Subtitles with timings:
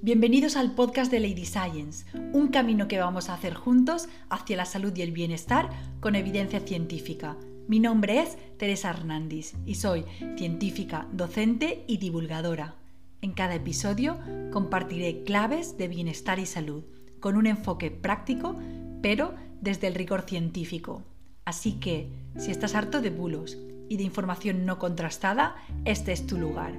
[0.00, 4.64] Bienvenidos al podcast de Lady Science, un camino que vamos a hacer juntos hacia la
[4.64, 7.36] salud y el bienestar con evidencia científica.
[7.66, 10.04] Mi nombre es Teresa Hernández y soy
[10.36, 12.76] científica, docente y divulgadora.
[13.22, 14.18] En cada episodio
[14.52, 16.84] compartiré claves de bienestar y salud,
[17.18, 18.56] con un enfoque práctico,
[19.02, 21.02] pero desde el rigor científico.
[21.44, 23.58] Así que, si estás harto de bulos
[23.88, 26.72] y de información no contrastada, este es tu lugar.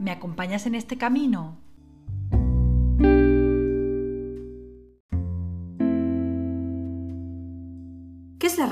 [0.00, 1.67] ¿Me acompañas en este camino?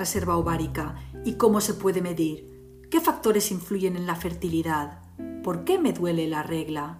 [0.06, 2.86] Reserva ovárica y cómo se puede medir?
[2.92, 5.00] ¿Qué factores influyen en la fertilidad?
[5.42, 6.98] ¿Por qué me duele la regla?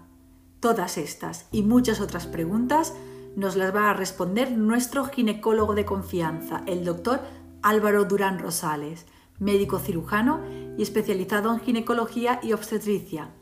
[0.58, 2.94] Todas estas y muchas otras preguntas
[3.36, 7.20] nos las va a responder nuestro ginecólogo de confianza, el doctor
[7.62, 9.06] Álvaro Durán Rosales,
[9.38, 10.40] médico cirujano
[10.76, 13.35] y especializado en ginecología y obstetricia.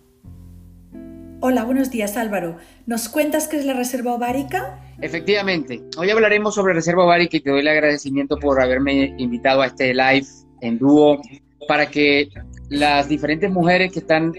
[1.47, 2.57] Hola, buenos días Álvaro.
[2.87, 4.81] ¿Nos cuentas qué es la reserva ovárica?
[5.03, 9.67] Efectivamente, hoy hablaremos sobre reserva ovárica y te doy el agradecimiento por haberme invitado a
[9.67, 10.27] este live
[10.63, 11.21] en dúo
[11.69, 12.31] para que
[12.71, 14.33] las diferentes mujeres que están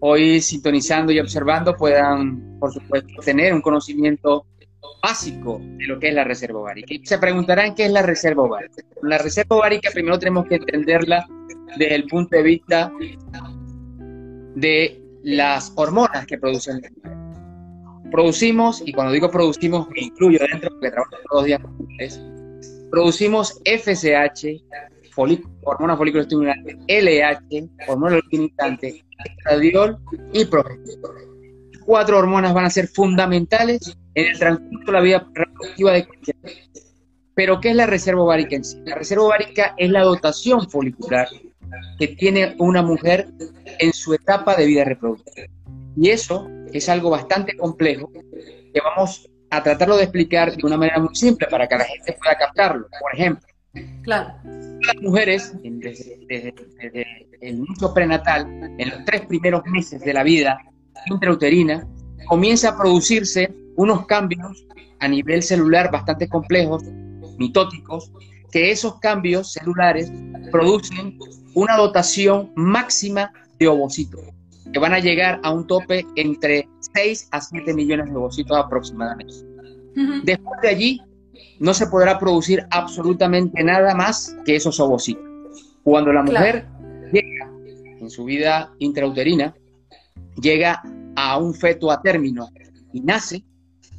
[0.00, 4.44] hoy sintonizando y observando puedan, por supuesto, tener un conocimiento
[5.00, 6.94] básico de lo que es la reserva ovárica.
[6.94, 8.82] Y se preguntarán qué es la reserva ovárica.
[9.02, 11.24] La reserva ovárica primero tenemos que entenderla
[11.76, 12.90] desde el punto de vista
[14.56, 16.80] de las hormonas que producen
[18.10, 21.88] Producimos, y cuando digo producimos, me incluyo dentro porque trabajo todos los días con
[22.90, 24.64] producimos FSH,
[25.62, 29.98] hormona folículo estimulante, LH, hormona luteinizante, estradiol
[30.32, 31.20] y progesterona.
[31.84, 36.36] Cuatro hormonas van a ser fundamentales en el transcurso de la vida reproductiva de cualquier
[37.34, 38.80] Pero, ¿qué es la reserva ovárica en sí?
[38.84, 41.28] La reserva ovárica es la dotación folicular
[41.98, 43.28] que tiene una mujer
[43.78, 45.46] en su etapa de vida reproductiva.
[45.96, 50.98] Y eso es algo bastante complejo que vamos a tratarlo de explicar de una manera
[50.98, 52.86] muy simple para que la gente pueda captarlo.
[53.00, 53.46] Por ejemplo,
[54.02, 54.34] claro.
[54.44, 56.54] las mujeres, desde,
[57.40, 58.46] el inicio prenatal,
[58.78, 60.58] en los tres primeros meses de la vida
[61.06, 61.86] intrauterina,
[62.26, 64.66] comienza a producirse unos cambios
[65.00, 66.82] a nivel celular bastante complejos,
[67.38, 68.12] mitóticos,
[68.50, 70.12] que esos cambios celulares
[70.50, 71.18] producen
[71.58, 74.20] una dotación máxima de ovocitos,
[74.72, 79.34] que van a llegar a un tope entre 6 a 7 millones de ovocitos aproximadamente.
[80.22, 81.02] Después de allí,
[81.58, 85.24] no se podrá producir absolutamente nada más que esos ovocitos.
[85.82, 86.68] Cuando la mujer
[87.12, 87.50] llega
[88.00, 89.52] en su vida intrauterina,
[90.40, 90.80] llega
[91.16, 92.48] a un feto a término
[92.92, 93.44] y nace,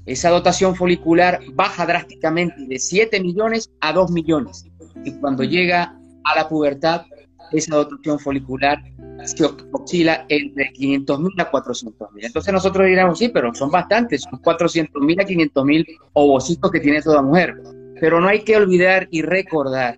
[0.05, 4.65] esa dotación folicular baja drásticamente de 7 millones a 2 millones.
[5.03, 7.01] Y cuando llega a la pubertad,
[7.51, 8.81] esa dotación folicular
[9.25, 12.25] se oscila entre 500 mil a 400 mil.
[12.25, 16.79] Entonces nosotros diríamos, sí, pero son bastantes, son 400 mil a 500 mil ovocitos que
[16.79, 17.55] tiene toda mujer.
[17.99, 19.97] Pero no hay que olvidar y recordar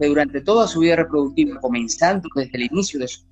[0.00, 3.22] que durante toda su vida reproductiva, comenzando desde el inicio de su,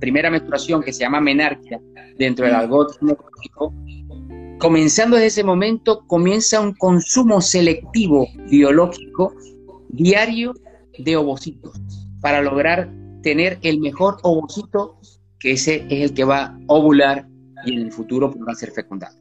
[0.00, 1.80] primera menstruación, que se llama menarquia,
[2.18, 3.74] dentro del algo ginecológico,
[4.58, 9.34] comenzando desde ese momento, comienza un consumo selectivo biológico
[9.90, 10.54] diario
[10.98, 11.78] de ovocitos
[12.22, 12.88] para lograr
[13.22, 14.98] tener el mejor ovocito,
[15.38, 17.26] que ese es el que va a ovular
[17.66, 19.16] y en el futuro podrá ser fecundado.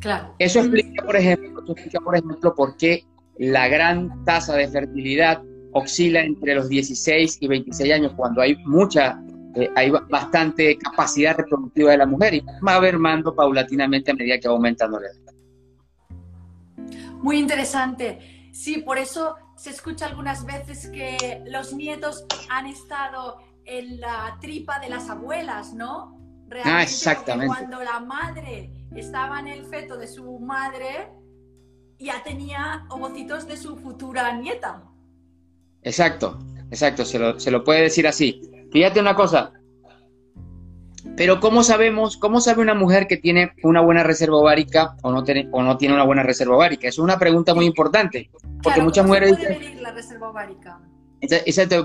[0.00, 0.34] Claro.
[0.38, 3.04] Eso explica, por ejemplo, eso explica, por ejemplo, por qué
[3.38, 5.42] la gran tasa de fertilidad
[5.72, 9.22] oscila entre los 16 y 26 años, cuando hay mucha,
[9.56, 14.48] eh, hay bastante capacidad reproductiva de la mujer y va mermando paulatinamente a medida que
[14.48, 15.32] va aumentando la edad.
[17.22, 18.50] Muy interesante.
[18.52, 24.78] Sí, por eso se escucha algunas veces que los nietos han estado en la tripa
[24.80, 26.18] de las abuelas, ¿no?
[26.48, 27.54] Realmente, ah, exactamente.
[27.54, 31.12] Cuando la madre estaba en el feto de su madre,
[31.98, 34.82] ya tenía ovocitos de su futura nieta.
[35.82, 36.38] Exacto,
[36.70, 38.40] exacto, se lo, se lo puede decir así.
[38.72, 39.52] Fíjate una cosa,
[41.16, 45.24] pero ¿cómo sabemos, cómo sabe una mujer que tiene una buena reserva ovárica o no
[45.24, 46.88] tiene, o no tiene una buena reserva ovárica?
[46.88, 48.30] Es una pregunta muy importante,
[48.62, 50.80] porque muchas mujeres dicen, la reserva ovárica?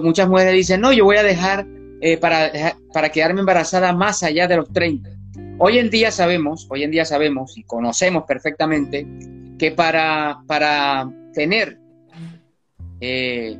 [0.01, 1.67] muchas mujeres dicen, no, yo voy a dejar
[2.01, 2.51] eh, para,
[2.93, 5.09] para quedarme embarazada más allá de los 30.
[5.57, 9.07] Hoy en día sabemos, hoy en día sabemos y conocemos perfectamente
[9.57, 11.79] que para, para tener
[12.99, 13.57] eh,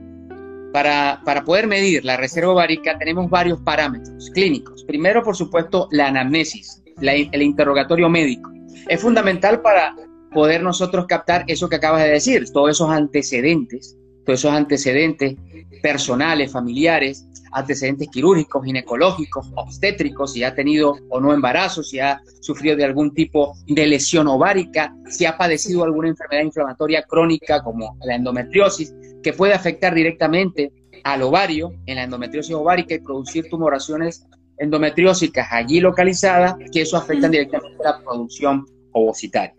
[0.76, 4.84] para, poder medir la reserva ovárica tenemos varios parámetros clínicos.
[4.84, 8.52] Primero, por supuesto, la anamnesis, el interrogatorio médico.
[8.90, 9.96] Es fundamental para
[10.34, 15.36] poder nosotros captar eso que acabas de decir, todos esos antecedentes todos esos antecedentes
[15.82, 22.76] personales, familiares, antecedentes quirúrgicos, ginecológicos, obstétricos, si ha tenido o no embarazo, si ha sufrido
[22.76, 28.16] de algún tipo de lesión ovárica, si ha padecido alguna enfermedad inflamatoria crónica como la
[28.16, 28.94] endometriosis,
[29.24, 30.72] que puede afectar directamente
[31.04, 34.26] al ovario, en la endometriosis ovárica y producir tumoraciones
[34.58, 39.56] endometriósicas allí localizadas, que eso afecta directamente a la producción ovocitaria.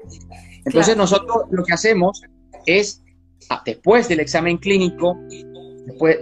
[0.64, 2.22] Entonces nosotros lo que hacemos
[2.66, 3.02] es,
[3.64, 5.18] después del examen clínico,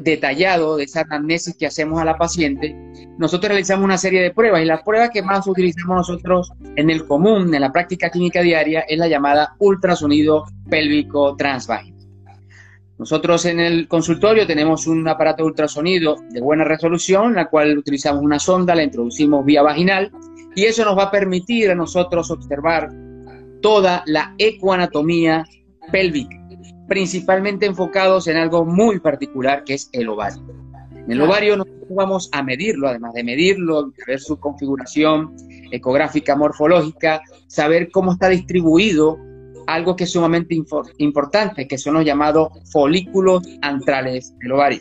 [0.03, 2.77] detallado de esa anamnesis que hacemos a la paciente,
[3.19, 7.07] nosotros realizamos una serie de pruebas y la prueba que más utilizamos nosotros en el
[7.07, 11.95] común, en la práctica clínica diaria, es la llamada ultrasonido pélvico transvaginal.
[12.99, 18.23] Nosotros en el consultorio tenemos un aparato de ultrasonido de buena resolución, la cual utilizamos
[18.23, 20.13] una sonda, la introducimos vía vaginal
[20.55, 22.91] y eso nos va a permitir a nosotros observar
[23.61, 25.45] toda la ecoanatomía
[25.91, 26.37] pélvica,
[26.89, 30.43] principalmente enfocados en algo muy particular que es el ovario.
[30.93, 35.35] En el ovario nosotros vamos a medirlo, además de medirlo, ver su configuración
[35.71, 39.19] ecográfica, morfológica, saber cómo está distribuido
[39.67, 40.57] algo que es sumamente
[40.99, 44.81] importante, que son los llamados folículos antrales del ovario.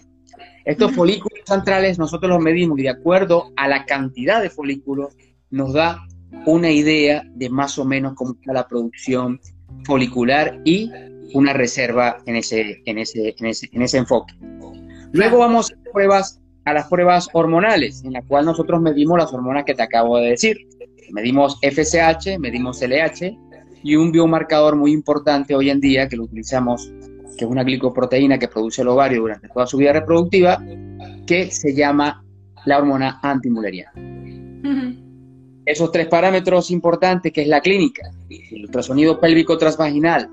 [0.66, 5.16] Estos folículos antrales nosotros los medimos y de acuerdo a la cantidad de folículos
[5.50, 6.00] nos da
[6.46, 9.40] una idea de más o menos cómo está la producción
[9.86, 10.90] folicular y
[11.34, 14.34] una reserva en ese, en ese, en ese, enfoque.
[15.12, 19.66] Luego vamos a, pruebas, a las pruebas hormonales, en la cual nosotros medimos las hormonas
[19.66, 20.58] que te acabo de decir.
[21.12, 23.38] Medimos FSH, medimos LH,
[23.84, 26.92] y un biomarcador muy importante hoy en día que lo utilizamos,
[27.38, 30.64] que es una glicoproteína que produce el ovario durante toda su vida reproductiva,
[31.28, 32.24] que se llama
[32.66, 33.92] la hormona antimuleriana.
[35.66, 40.30] Esos tres parámetros importantes, que es la clínica, el ultrasonido pélvico transvaginal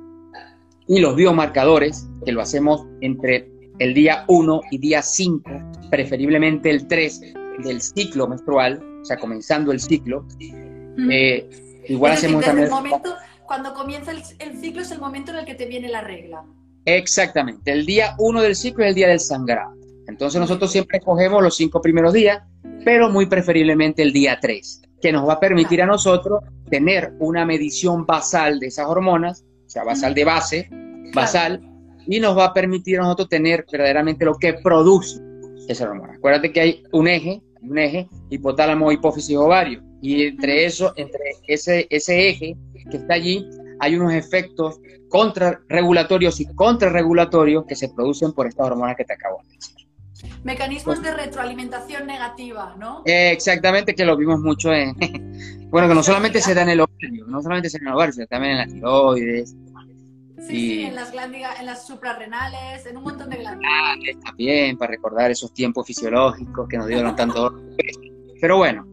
[0.91, 3.49] y los biomarcadores, que lo hacemos entre
[3.79, 5.49] el día 1 y día 5,
[5.89, 7.21] preferiblemente el 3
[7.63, 10.27] del ciclo menstrual, o sea, comenzando el ciclo.
[11.09, 11.49] Eh,
[11.87, 12.69] igual hacemos también
[13.47, 16.45] cuando comienza el, ciclo es el momento en el que te viene la regla.
[16.85, 19.77] Exactamente, el día uno del ciclo es el día del sangrado.
[20.09, 22.43] Entonces nosotros siempre escogemos los cinco primeros días,
[22.85, 27.45] pero muy preferiblemente el día 3, que nos va a permitir a nosotros tener una
[27.45, 30.69] medición basal de esas hormonas, o sea, basal de base,
[31.15, 31.61] basal,
[32.05, 35.21] y nos va a permitir a nosotros tener verdaderamente lo que produce
[35.69, 36.15] esa hormona.
[36.15, 41.87] Acuérdate que hay un eje, un eje, hipotálamo, hipófisis, ovario, y entre eso, entre ese,
[41.89, 42.57] ese eje
[42.91, 48.97] que está allí, hay unos efectos contrarregulatorios y contrarregulatorios que se producen por estas hormonas
[48.97, 49.80] que te acabo de decir.
[50.45, 53.03] Mecanismos de retroalimentación negativa, ¿no?
[53.05, 54.95] exactamente, que lo vimos mucho en...
[55.71, 57.95] bueno, que no solamente se da en el ovario, no solamente se da en el
[57.95, 59.57] ovario, sino también en las tiroides.
[60.39, 63.73] Sí, sí, en las glándulas, en las suprarrenales, en un montón de glándulas.
[64.37, 67.55] Bien, para recordar esos tiempos fisiológicos que nos dieron tanto...
[68.41, 68.87] Pero bueno,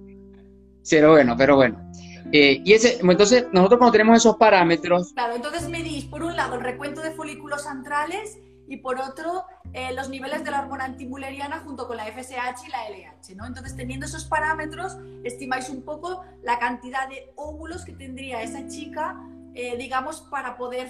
[0.89, 1.91] pero bueno, pero bueno.
[2.31, 5.13] Eh, y ese, entonces, nosotros cuando tenemos esos parámetros...
[5.13, 9.93] Claro, entonces medís por un lado el recuento de folículos antrales y por otro eh,
[9.93, 13.45] los niveles de la hormona antimuleriana junto con la FSH y la LH, ¿no?
[13.45, 19.17] Entonces, teniendo esos parámetros, estimáis un poco la cantidad de óvulos que tendría esa chica,
[19.53, 20.89] eh, digamos, para poder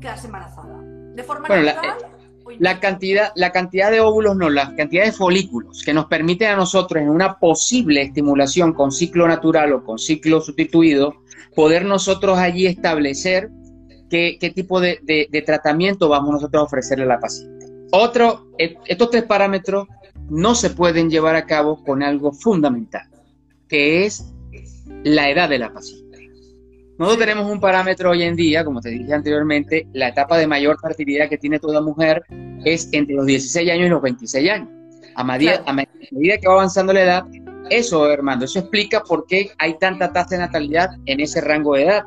[0.00, 0.80] quedarse embarazada.
[0.80, 1.98] De forma natural...
[2.58, 6.56] La, cantidad, la cantidad de óvulos, no, la cantidad de folículos que nos permiten a
[6.56, 11.14] nosotros en una posible estimulación con ciclo natural o con ciclo sustituido,
[11.54, 13.48] poder nosotros allí establecer
[14.10, 17.53] qué, tipo de, tratamiento vamos nosotros a ofrecerle a la paciente.
[17.96, 19.86] Otro, e, estos tres parámetros
[20.28, 23.06] no se pueden llevar a cabo con algo fundamental,
[23.68, 24.32] que es
[25.04, 26.28] la edad de la paciente.
[26.98, 30.76] Nosotros tenemos un parámetro hoy en día, como te dije anteriormente, la etapa de mayor
[30.80, 32.24] fertilidad que tiene toda mujer
[32.64, 34.68] es entre los 16 años y los 26 años.
[35.14, 37.24] A medida, a medida que va avanzando la edad,
[37.70, 41.84] eso, hermano, eso explica por qué hay tanta tasa de natalidad en ese rango de
[41.84, 42.04] edad.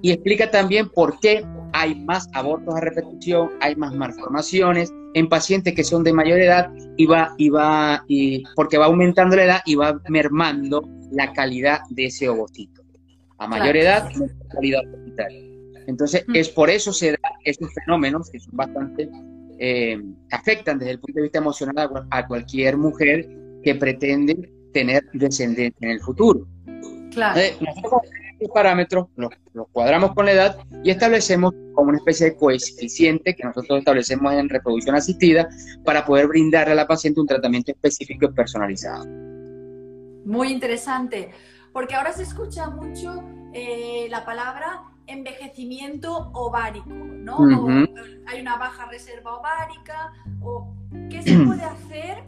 [0.00, 5.74] Y explica también por qué hay más abortos a repetición, hay más malformaciones en pacientes
[5.74, 9.60] que son de mayor edad y va, y va, y porque va aumentando la edad
[9.66, 12.82] y va mermando la calidad de ese ovocito
[13.38, 14.08] a mayor edad,
[14.50, 15.52] calidad hospitalaria.
[15.88, 16.36] Entonces, mm.
[16.36, 19.10] es por eso se dan esos fenómenos que son bastante,
[19.58, 20.00] eh,
[20.30, 23.28] afectan desde el punto de vista emocional a, cualquier mujer
[23.64, 26.46] que pretende tener descendencia en el futuro.
[27.10, 27.40] Claro.
[27.60, 28.02] nosotros
[28.42, 29.30] estos parámetros los,
[29.70, 34.48] cuadramos con la edad y establecemos como una especie de coeficiente que nosotros establecemos en
[34.48, 35.48] reproducción asistida
[35.84, 39.04] para poder brindarle a la paciente un tratamiento específico y personalizado.
[40.24, 41.30] Muy interesante
[41.72, 47.36] porque ahora se escucha mucho eh, la palabra envejecimiento ovárico, ¿no?
[47.36, 47.68] o
[48.26, 50.74] hay una baja reserva ovárica, o
[51.10, 52.24] qué se puede hacer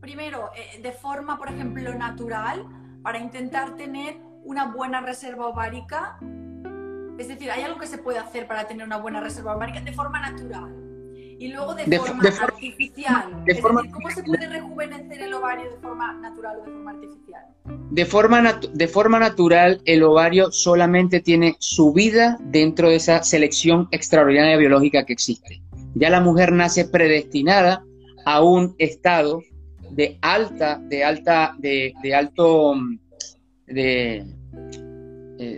[0.00, 2.66] primero eh, de forma, por ejemplo, natural
[3.02, 4.16] para intentar tener
[4.50, 6.18] una buena reserva ovárica.
[7.18, 9.92] Es decir, hay algo que se puede hacer para tener una buena reserva ovárica de
[9.92, 10.74] forma natural
[11.38, 13.44] y luego de, forma artificial.
[13.46, 17.44] es decir, ¿cómo se puede rejuvenecer el ovario de forma natural o de forma artificial?
[17.92, 23.86] De forma, de forma natural, el ovario solamente tiene su vida dentro de esa selección
[23.92, 25.62] extraordinaria biológica que existe.
[25.94, 27.84] Ya la mujer nace predestinada
[28.26, 29.42] a un estado
[29.90, 32.74] de alta, de alta, de, de alto,
[33.66, 34.26] de, eh,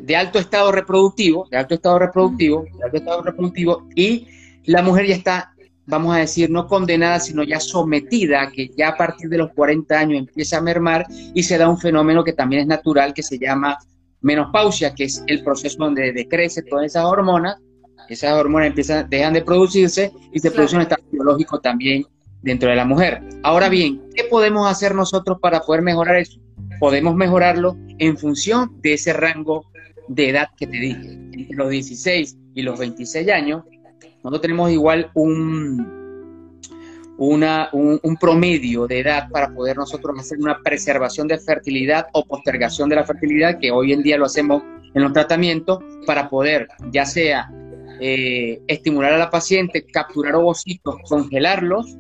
[0.03, 4.27] de alto estado reproductivo, de alto estado reproductivo, de alto estado reproductivo, y
[4.65, 5.53] la mujer ya está
[5.87, 9.99] vamos a decir, no condenada, sino ya sometida, que ya a partir de los 40
[9.99, 13.39] años empieza a mermar y se da un fenómeno que también es natural, que se
[13.39, 13.79] llama
[14.21, 17.57] menopausia, que es el proceso donde decrece todas esas hormonas,
[18.09, 22.05] esas hormonas empiezan, dejan de producirse y se produce un estado biológico también
[22.43, 23.23] dentro de la mujer.
[23.43, 26.41] Ahora bien, ¿qué podemos hacer nosotros para poder mejorar eso?
[26.79, 29.65] Podemos mejorarlo en función de ese rango
[30.15, 33.65] de edad que te dije, entre los 16 y los 26 años,
[34.23, 36.61] nosotros tenemos igual un,
[37.19, 42.89] una, un, promedio de edad para poder nosotros hacer una preservación de fertilidad o postergación
[42.89, 44.63] de la fertilidad, que hoy en día lo hacemos
[44.95, 47.51] en los tratamientos, para poder ya sea
[48.01, 51.97] eh, estimular a la paciente, capturar ovocitos, congelarlos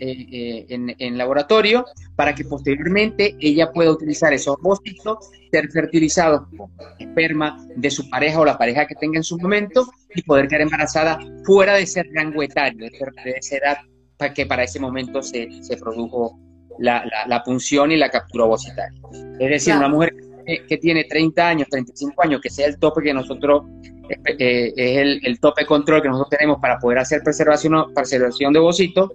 [0.00, 1.84] eh, eh, en, en, laboratorio
[2.16, 8.40] para que posteriormente ella pueda utilizar esos ovocitos, ser fertilizados con esperma de su pareja
[8.40, 12.02] o la pareja que tenga en su momento y poder quedar embarazada fuera de ese
[12.14, 13.78] rango etario, de, esa edad
[14.16, 16.38] para que para ese momento se, se produjo
[16.78, 19.00] la, la, punción y la captura ovocitaria.
[19.38, 20.27] Es decir, una mujer que,
[20.80, 23.64] tiene 30 años, 35 años, que sea el tope que nosotros,
[24.26, 28.58] eh, es el, el, tope control que nosotros tenemos para poder hacer preservación, preservación de
[28.58, 29.10] ovocitos,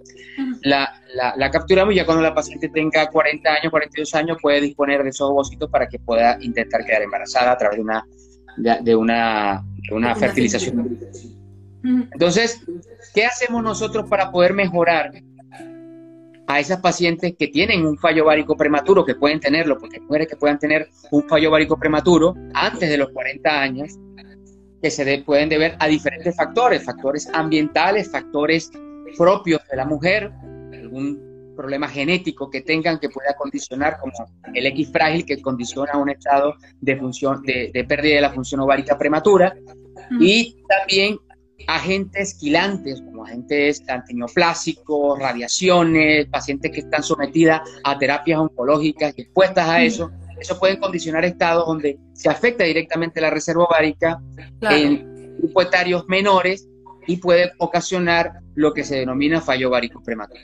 [0.62, 0.88] la,
[1.36, 5.10] la, capturamos y ya cuando la paciente tenga 40 años, 42 años, puede disponer de
[5.10, 8.06] esos ovocitos para que pueda intentar quedar embarazada a través de una,
[8.56, 10.98] de, una, de una fertilización.
[11.84, 12.60] Entonces,
[13.14, 15.10] ¿qué hacemos nosotros para poder mejorar
[16.46, 20.28] a esas pacientes que tienen un fallo ovárico prematuro, que pueden tenerlo, porque hay mujeres
[20.28, 23.98] que puedan tener un fallo ovárico prematuro antes de los 40 años,
[24.82, 28.70] que se pueden deber a diferentes factores, factores ambientales, factores
[29.16, 30.30] propios de la mujer,
[30.72, 34.12] algún problema genético que tengan que pueda condicionar, como
[34.52, 38.60] el X frágil que condiciona un estado de función de, de pérdida de la función
[38.60, 39.56] ovárica prematura,
[40.20, 41.18] y también
[41.66, 49.68] agentes quilantes, como agentes antineoplásicos, radiaciones, pacientes que están sometidas a terapias oncológicas y expuestas
[49.68, 54.20] a eso, eso pueden condicionar estados donde se afecta directamente la reserva ovárica
[54.62, 56.68] en grupos etarios menores
[57.06, 60.40] y puede ocasionar lo que se denomina fallo ovárico prematuro.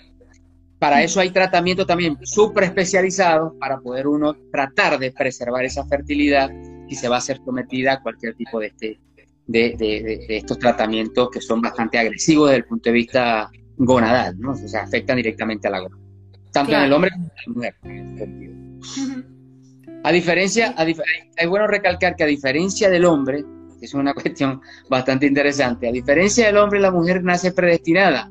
[0.79, 6.51] Para eso hay tratamiento también súper especializado para poder uno tratar de preservar esa fertilidad
[6.89, 9.01] y se va a ser sometida a cualquier tipo de este
[9.51, 14.53] de, estos tratamientos que son bastante agresivos desde el punto de vista gonadal, ¿no?
[14.53, 15.99] O sea, afectan directamente a la gona,
[16.53, 17.75] tanto en el hombre como en la mujer.
[20.03, 20.75] A diferencia,
[21.37, 23.45] es bueno recalcar que a diferencia del hombre,
[23.79, 28.31] que es una cuestión bastante interesante, a diferencia del hombre, la mujer nace predestinada.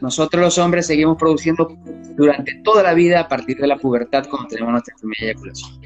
[0.00, 1.76] Nosotros los hombres seguimos produciendo
[2.16, 5.80] durante toda la vida a partir de la pubertad cuando tenemos nuestra primera eyaculación.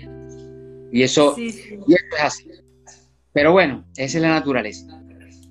[0.93, 2.62] Y eso, Y eso es así.
[3.33, 5.03] Pero bueno, esa es la naturaleza.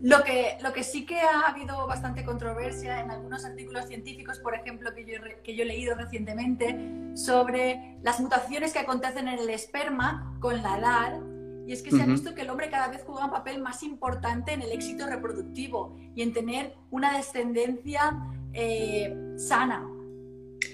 [0.02, 4.56] Lo que, lo que sí que ha habido bastante controversia en algunos artículos científicos, por
[4.56, 6.76] ejemplo, que yo, que yo he leído recientemente,
[7.14, 11.20] sobre las mutaciones que acontecen en el esperma con la edad,
[11.68, 13.84] y es que se ha visto que el hombre cada vez juega un papel más
[13.84, 18.18] importante en el éxito reproductivo y en tener una descendencia
[18.54, 19.88] eh, sana.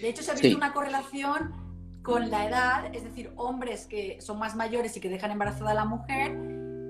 [0.02, 1.52] De hecho, se ha visto una correlación
[2.02, 5.76] con la edad, es decir, hombres que son más mayores y que dejan embarazada a
[5.76, 6.32] la mujer,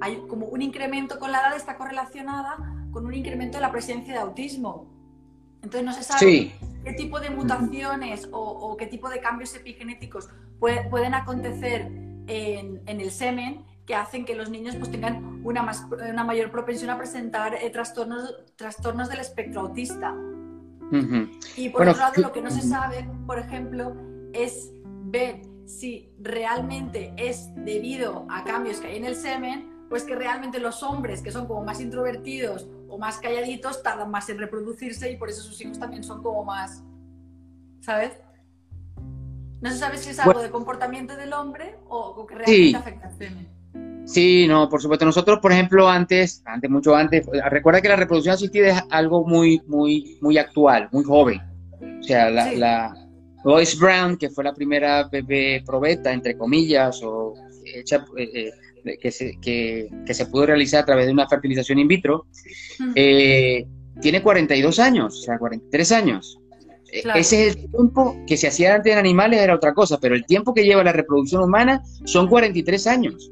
[0.01, 2.57] hay como un incremento con la edad está correlacionada
[2.91, 4.91] con un incremento de la presencia de autismo.
[5.61, 11.13] Entonces no se sabe qué tipo de mutaciones o, qué tipo de cambios epigenéticos pueden
[11.13, 11.91] acontecer
[12.27, 16.89] en, el semen que hacen que los niños pues, tengan una, más, una mayor propensión
[16.89, 20.15] a presentar eh, trastornos, trastornos del espectro autista.
[21.57, 23.93] Y por otro lado, lo que no se sabe, por ejemplo,
[24.33, 30.15] es ver si realmente es debido a cambios que hay en el semen pues que
[30.15, 35.11] realmente los hombres que son como más introvertidos o más calladitos tardan más en reproducirse
[35.11, 36.83] y por eso sus hijos también son como más,
[37.81, 38.11] ¿sabes?
[39.61, 43.17] No se sabe si es algo de comportamiento del hombre o, que realmente afecta al
[44.07, 45.03] Sí, no, por supuesto.
[45.03, 49.61] Nosotros, por ejemplo, antes, antes, mucho antes, recuerda que la reproducción asistida es algo muy,
[49.67, 51.41] muy, muy actual, muy joven.
[51.99, 53.07] O sea, la, la
[53.43, 57.33] Lois Brown, que fue la primera bebé probeta, entre comillas, o
[57.65, 58.51] hecha, eh, eh,
[59.01, 62.25] que, se, que, se pudo realizar a través de una fertilización in vitro,
[62.95, 63.65] eh,
[64.01, 66.39] tiene 42 años, o sea, 43 años.
[66.91, 70.15] E, ese es el tiempo que se hacía antes en animales, era otra cosa, pero
[70.15, 73.31] el tiempo que lleva la reproducción humana son 43 años.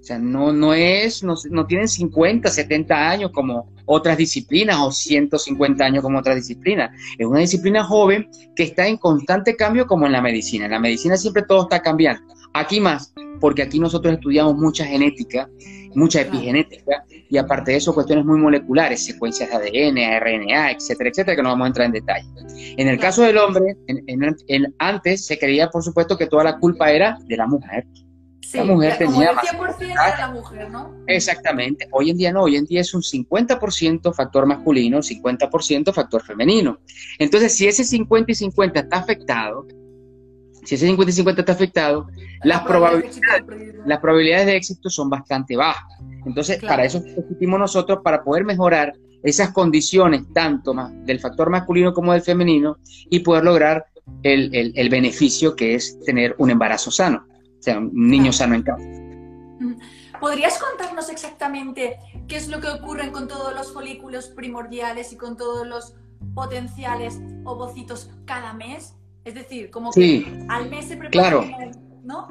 [0.00, 4.92] O sea, no, no es, no, no, tienen 50, 70 años como otras disciplinas o
[4.92, 6.92] 150 años como otras disciplinas.
[7.18, 10.66] Es una disciplina joven que está en constante cambio como en la medicina.
[10.66, 12.22] En la medicina siempre todo está cambiando.
[12.58, 15.48] Aquí más, porque aquí nosotros estudiamos mucha genética,
[15.94, 21.36] mucha epigenética y aparte de eso cuestiones muy moleculares, secuencias de ADN, RNA, etcétera, etcétera,
[21.36, 22.26] que no vamos a entrar en detalle.
[22.78, 26.90] En el caso del hombre, en, antes se creía, por supuesto, que toda la culpa
[26.90, 27.86] era de la mujer
[28.54, 29.44] la mujer tenía más.
[29.44, 30.94] 100% era la mujer, ¿no?
[31.06, 31.88] Exactamente.
[31.90, 36.78] Hoy en día no, hoy en día es un 50% factor masculino, 50% factor femenino.
[37.18, 39.66] Entonces, si ese 50 y 50 está afectado,
[40.66, 42.08] si ese 50 y 50 está afectado,
[42.42, 43.44] las, probabilidades,
[43.86, 46.00] las probabilidades de éxito son bastante bajas.
[46.24, 48.92] Entonces, para eso existimos nosotros, para poder mejorar
[49.22, 53.86] esas condiciones, tanto más del factor masculino como del femenino, y poder lograr
[54.22, 57.24] el, el beneficio que es tener un embarazo sano
[57.66, 58.84] sea, un niño sano en casa.
[60.20, 65.36] ¿Podrías contarnos exactamente qué es lo que ocurre con todos los folículos primordiales y con
[65.36, 65.94] todos los
[66.34, 68.94] potenciales ovocitos cada mes?
[69.26, 71.44] Es decir, como que al mes se prepara, claro.
[72.04, 72.28] ¿no?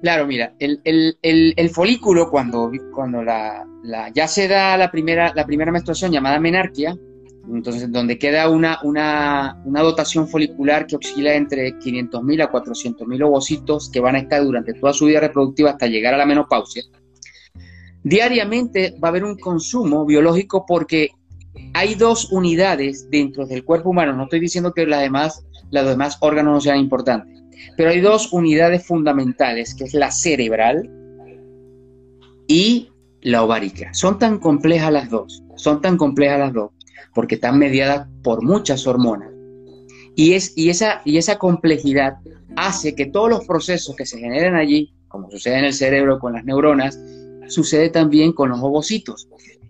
[0.00, 4.90] Claro, mira, el, el, el, el folículo cuando, cuando la, la, ya se da la
[4.90, 6.96] primera, la primera menstruación llamada menarquia,
[7.52, 13.90] entonces, donde queda una, una, una dotación folicular que oscila entre 500.000 a 400.000 ovocitos
[13.90, 16.82] que van a estar durante toda su vida reproductiva hasta llegar a la menopausia.
[18.02, 21.10] Diariamente va a haber un consumo biológico porque
[21.74, 24.14] hay dos unidades dentro del cuerpo humano.
[24.14, 25.44] No estoy diciendo que las demás,
[25.80, 27.42] los demás órganos no sean importantes,
[27.76, 30.88] pero hay dos unidades fundamentales, que es la cerebral
[32.46, 32.90] y
[33.22, 33.92] la ovárica.
[33.94, 36.70] Son tan complejas las dos, son tan complejas las dos,
[37.14, 39.30] porque están mediadas por muchas hormonas.
[40.14, 42.18] Y, es, y, esa, y esa complejidad
[42.56, 46.34] hace que todos los procesos que se generan allí, como sucede en el cerebro con
[46.34, 46.98] las neuronas,
[47.48, 49.28] sucede también con los ovocitos.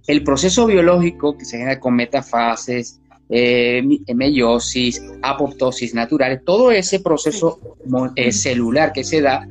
[0.08, 3.00] El proceso biológico que se genera con metafases,
[3.34, 3.82] eh,
[4.14, 7.58] meiosis, apoptosis naturales, todo ese proceso
[8.14, 9.48] eh, celular que se da,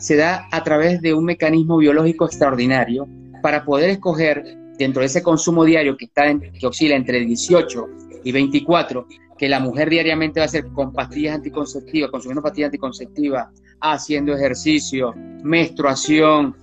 [0.00, 3.06] se da a través de un mecanismo biológico extraordinario
[3.40, 4.42] para poder escoger
[4.76, 7.86] dentro de ese consumo diario que, está en, que oscila entre 18
[8.24, 9.06] y 24,
[9.38, 13.46] que la mujer diariamente va a hacer con pastillas anticonceptivas, consumiendo pastillas anticonceptivas,
[13.80, 15.14] haciendo ejercicio,
[15.44, 16.56] menstruación,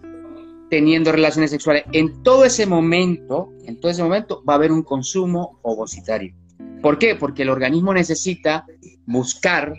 [0.69, 4.83] teniendo relaciones sexuales, en todo ese momento, en todo ese momento va a haber un
[4.83, 6.35] consumo ovocitario.
[6.81, 7.15] ¿Por qué?
[7.15, 8.65] Porque el organismo necesita
[9.05, 9.73] buscar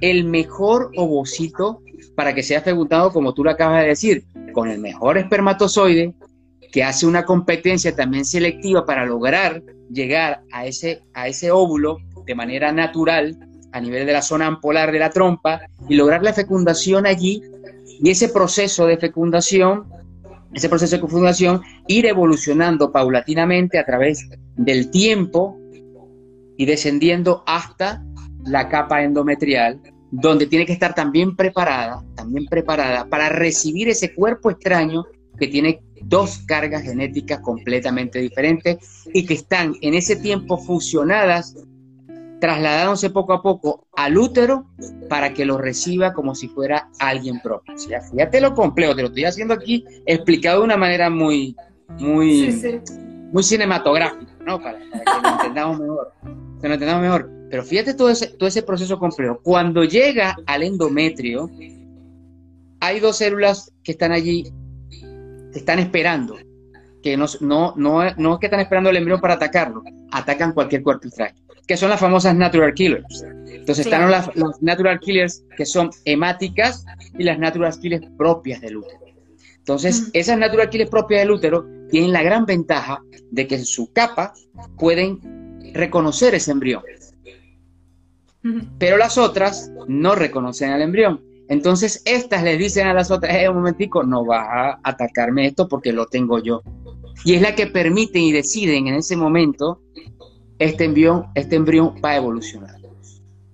[0.00, 1.80] el mejor ovocito
[2.16, 6.14] para que sea fecundado, como tú lo acabas de decir, con el mejor espermatozoide,
[6.72, 12.34] que hace una competencia también selectiva para lograr llegar a ese, a ese óvulo de
[12.34, 13.36] manera natural
[13.72, 17.42] a nivel de la zona ampolar de la trompa y lograr la fecundación allí
[18.02, 19.84] y ese proceso de fecundación,
[20.52, 25.58] ese proceso de fecundación ir evolucionando paulatinamente a través del tiempo
[26.56, 28.04] y descendiendo hasta
[28.44, 34.50] la capa endometrial, donde tiene que estar también preparada, también preparada para recibir ese cuerpo
[34.50, 35.04] extraño
[35.38, 41.56] que tiene dos cargas genéticas completamente diferentes y que están en ese tiempo fusionadas,
[42.40, 44.66] trasladándose poco a poco al útero
[45.08, 47.74] para que lo reciba como si fuera alguien propio.
[47.78, 51.56] fíjate lo complejo, te lo estoy haciendo aquí explicado de una manera muy,
[52.00, 52.52] muy,
[53.32, 54.60] muy cinematográfica, ¿no?
[54.60, 54.86] Para, que
[55.22, 56.12] lo entendamos mejor.
[56.60, 57.30] Que lo entendamos mejor.
[57.50, 59.40] Pero fíjate todo ese, todo ese proceso complejo.
[59.42, 61.50] Cuando llega al endometrio,
[62.80, 64.52] hay dos células que están allí
[65.54, 66.36] están esperando,
[67.02, 70.82] que no, no, no, no es que están esperando el embrión para atacarlo, atacan cualquier
[70.82, 73.24] cuerpo extraño, que son las famosas natural killers.
[73.46, 76.84] Entonces están las, natural killers que son hemáticas
[77.18, 78.98] y las natural killers propias del útero.
[79.58, 83.92] Entonces, esas natural killers propias del útero tienen la gran ventaja de que en su
[83.92, 84.32] capa
[84.78, 85.20] pueden
[85.74, 86.82] reconocer ese embrión.
[88.78, 91.22] Pero las otras no reconocen al embrión.
[91.50, 95.68] Entonces, estas les dicen a las otras, eh, un momentico, no va a atacarme esto
[95.68, 96.62] porque lo tengo yo.
[97.26, 99.82] Y es la que permiten y deciden en ese momento,
[100.58, 102.81] este embrión, este embrión va a evolucionar.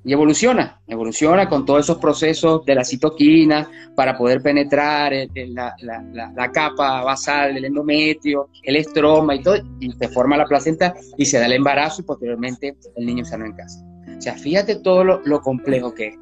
[0.08, 7.02] Y evoluciona, evoluciona con todos esos procesos de la citoquina para poder penetrar la, capa
[7.02, 11.44] basal del endometrio, el estroma y todo, y se forma la placenta y se da
[11.44, 13.84] el embarazo y posteriormente el niño sano en casa.
[14.16, 16.18] O sea, fíjate todo lo, complejo que es.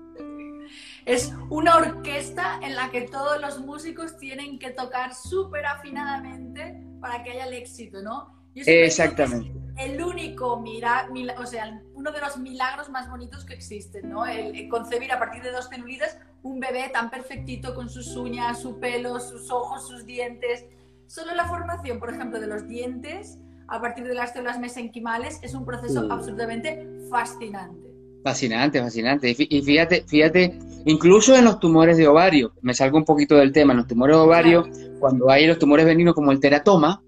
[1.04, 7.22] Es una orquesta en la que todos los músicos tienen que tocar súper afinadamente para
[7.22, 8.34] que haya el éxito, ¿no?
[8.56, 9.65] Exactamente.
[9.78, 14.26] El único milagro, o sea, uno de los milagros más bonitos que existen, ¿no?
[14.26, 18.78] El, concebir a partir de dos celulitas un bebé tan perfectito con sus uñas, su
[18.78, 20.64] pelo, sus ojos, sus dientes.
[21.06, 25.54] Solo la formación, por ejemplo, de los dientes a partir de las células mesenquimales es
[25.54, 27.86] un proceso absolutamente fascinante.
[28.22, 29.36] Fascinante, fascinante.
[29.38, 33.72] Y fíjate, fíjate, incluso en los tumores de ovario, me salgo un poquito del tema,
[33.72, 37.02] en los tumores de ovario, cuando hay los tumores veninos como el teratoma,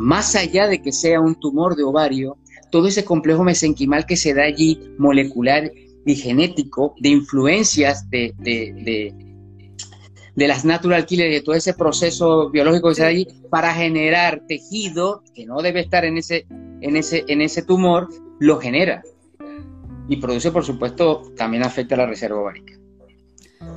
[0.00, 2.38] más allá de que sea un tumor de ovario,
[2.70, 5.70] todo ese complejo mesenquimal que se da allí, molecular
[6.06, 9.12] y genético, de influencias de, de,
[10.34, 14.42] de, las natural killers, de todo ese proceso biológico que se da allí, para generar
[14.48, 16.46] tejido que no debe estar en ese,
[16.80, 18.08] en ese, en ese tumor,
[18.38, 19.02] lo genera.
[20.08, 22.72] Y produce, por supuesto, también afecta a la reserva ovárica.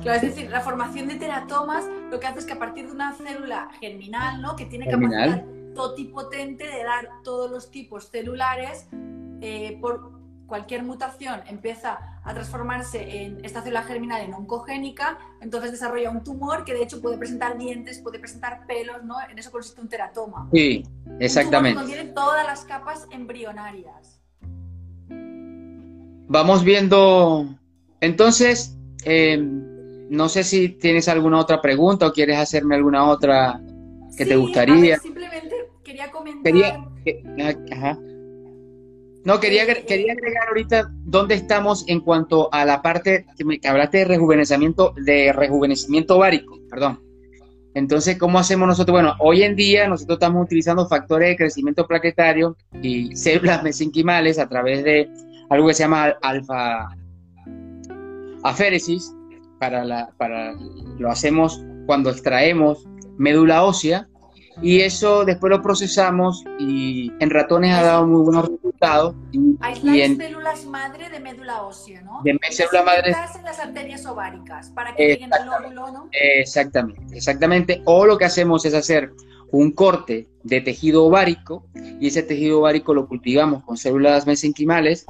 [0.00, 2.92] Claro, es decir, la formación de teratomas lo que hace es que a partir de
[2.92, 4.56] una célula germinal, ¿no?
[4.56, 8.88] Que tiene capacidad totipotente de dar todos los tipos celulares
[9.40, 10.14] eh, por
[10.46, 16.64] cualquier mutación empieza a transformarse en esta célula germinal en oncogénica, entonces desarrolla un tumor
[16.64, 19.16] que de hecho puede presentar dientes, puede presentar pelos, ¿no?
[19.30, 20.48] En eso consiste un teratoma.
[20.52, 20.82] Sí,
[21.20, 21.78] exactamente.
[21.78, 24.20] Un contiene todas las capas embrionarias.
[26.28, 27.46] Vamos viendo,
[28.00, 33.60] entonces, em, no sé si tienes alguna otra pregunta o quieres hacerme alguna otra
[34.16, 34.98] que te gustaría.
[34.98, 35.43] simplemente
[36.04, 36.52] quería comentar.
[37.04, 37.98] Quería, ajá.
[39.24, 43.98] No, quería, quería agregar ahorita dónde estamos en cuanto a la parte que, me, hablaste
[43.98, 47.00] de rejuvenecimiento, de rejuvenecimiento ovárico, perdón.
[47.74, 48.92] Entonces, ¿cómo hacemos nosotros?
[48.92, 54.48] Bueno, hoy en día nosotros estamos utilizando factores de crecimiento plaquetario y células mesenquimales a
[54.48, 55.08] través de
[55.48, 56.88] algo que se llama alfa
[58.44, 59.12] aféresis.
[59.58, 60.52] Para la, para,
[60.98, 62.86] lo hacemos cuando extraemos
[63.16, 64.08] médula ósea
[64.62, 69.14] y eso después lo procesamos y en ratones ha dado muy buenos resultados.
[69.32, 69.56] Y,
[70.00, 72.20] en células madre de médula ósea, ¿no?
[72.22, 73.12] De célula madre.
[73.12, 76.08] en las arterias ováricas para que lleguen al óvulo, ¿no?
[76.12, 77.82] Exactamente, exactamente.
[77.84, 79.12] O lo que hacemos es hacer
[79.50, 81.66] un corte de tejido ovárico
[82.00, 85.06] y ese tejido ovárico lo cultivamos con células mesenquimales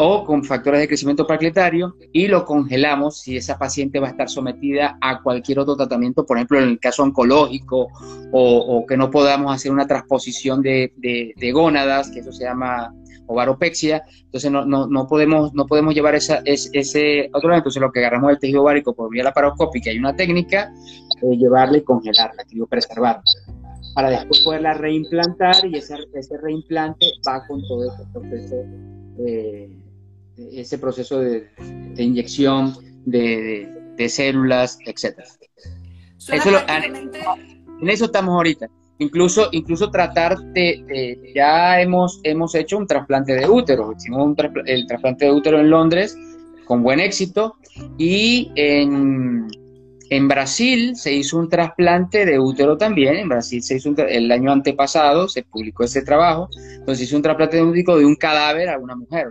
[0.00, 4.28] o con factores de crecimiento plaquetario y lo congelamos si esa paciente va a estar
[4.28, 7.88] sometida a cualquier otro tratamiento, por ejemplo, en el caso oncológico
[8.30, 10.92] o, que no podamos hacer una transposición de,
[11.52, 12.94] gónadas, que eso se llama
[13.26, 17.90] ovaropexia, entonces no, no, no, podemos, no podemos llevar esa, ese, otro lado, entonces lo
[17.90, 20.72] que agarramos el tejido ovárico por vía laparoscópica, hay una técnica,
[21.20, 23.22] de llevarle y congelarla, preservarla
[23.94, 28.56] para después poderla reimplantar y ese, ese reimplante va con todo ese proceso
[29.26, 29.68] eh,
[30.52, 31.48] ese proceso de,
[31.96, 32.74] inyección
[33.04, 35.18] de, células, etc.
[37.80, 38.68] en eso estamos ahorita.
[39.00, 44.34] Incluso, incluso tratar de, ya hemos, hemos hecho un trasplante de útero, hicimos
[44.66, 46.16] el trasplante de útero en Londres
[46.64, 47.54] con buen éxito
[47.96, 49.46] y en,
[50.10, 54.50] en Brasil se hizo un trasplante de útero también, en Brasil se hizo el año
[54.50, 56.48] antepasado, se publicó ese trabajo,
[56.78, 59.28] entonces hizo un trasplante de útero de un cadáver a una mujer.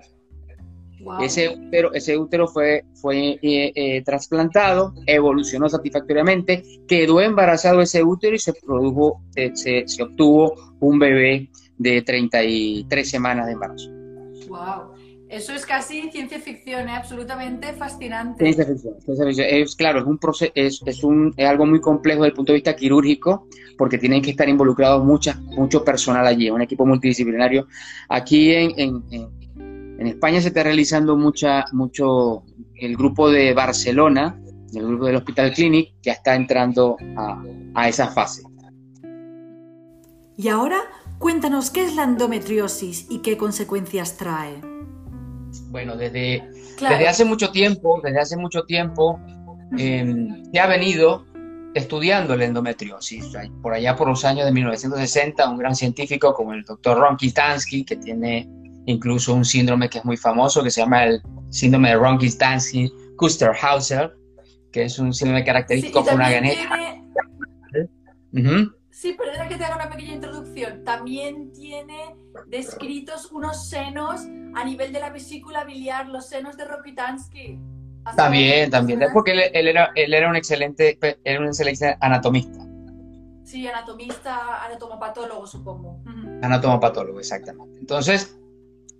[1.21, 8.35] Ese, útero, ese útero fue, fue eh, eh, trasplantado, evolucionó satisfactoriamente, quedó embarazado ese útero
[8.35, 13.89] y se produjo, eh, se, se, obtuvo un bebé de 33 semanas de embarazo.
[14.49, 14.97] Wow.
[15.29, 18.45] Eso es casi ciencia ficción, absolutamente fascinante.
[18.45, 18.95] Ciencia ficción,
[19.49, 22.53] Es, claro, es, un proceso, es, es, un, es algo muy complejo desde el punto
[22.53, 27.67] de vista quirúrgico, porque tienen que estar involucrados mucha, mucho personal allí, un equipo multidisciplinario.
[28.07, 29.36] Aquí en, en en
[30.05, 32.43] España se está realizando mucha, mucho
[32.75, 34.39] el grupo de Barcelona,
[34.73, 36.97] el grupo del Hospital Clinic, ya está entrando
[37.73, 38.43] a, esa fase.
[40.37, 40.81] Y ahora,
[41.17, 44.61] cuéntanos qué es la endometriosis y qué consecuencias trae.
[45.69, 46.43] Bueno, desde,
[46.79, 49.19] desde hace mucho tiempo, desde hace mucho tiempo,
[49.77, 51.25] em, se ha venido
[51.73, 53.25] estudiando la endometriosis.
[53.61, 57.83] Por allá por los años de 1960, un gran científico como el doctor Ron Kitansky,
[57.83, 58.47] que tiene
[58.87, 64.13] incluso un síndrome que es muy famoso, que se llama el síndrome de Ronki-Stansky Kuster-Hauser,
[64.71, 66.95] que es un síndrome característico por una genética.
[68.89, 70.83] Sí, pero era que te haga una pequeña introducción.
[70.83, 72.15] También tiene
[72.47, 74.21] descritos unos senos
[74.55, 77.59] a nivel de la vesícula biliar, los senos de Rokitansky.
[78.15, 79.03] También, también.
[79.03, 82.65] Es porque él, era, él era un excelente, era un excelente anatomista.
[83.43, 86.01] Sí, anatomista, anatomopatólogo, supongo.
[86.41, 87.79] Anatomopatólogo, exactamente.
[87.79, 88.37] Entonces,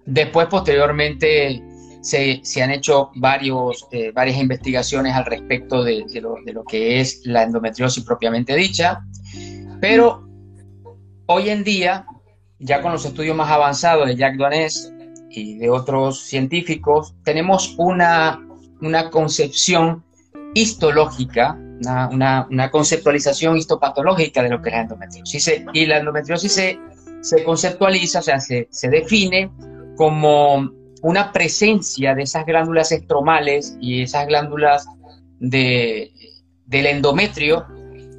[0.08, 1.62] después, posteriormente,
[2.02, 6.64] se, se han hecho varios, eh, varias investigaciones al respecto de, de, lo, de, lo,
[6.64, 9.02] que es la endometriosis propiamente dicha.
[9.82, 10.28] Pero
[11.28, 12.06] hoy en día,
[12.60, 14.92] ya con los estudios más avanzados de Jacques Duanés
[15.30, 18.40] y de otros científicos, tenemos una,
[18.82, 20.04] una concepción
[20.54, 21.60] histológica,
[22.12, 25.62] una, una, conceptualización histopatológica de lo que es la endometriosis.
[25.74, 26.80] Y la endometriosis se,
[27.22, 29.52] se conceptualiza, o sea, se, se define
[29.98, 34.88] como una presencia de esas glándulas estromales y esas glándulas
[35.40, 36.12] de,
[36.66, 37.66] del endometrio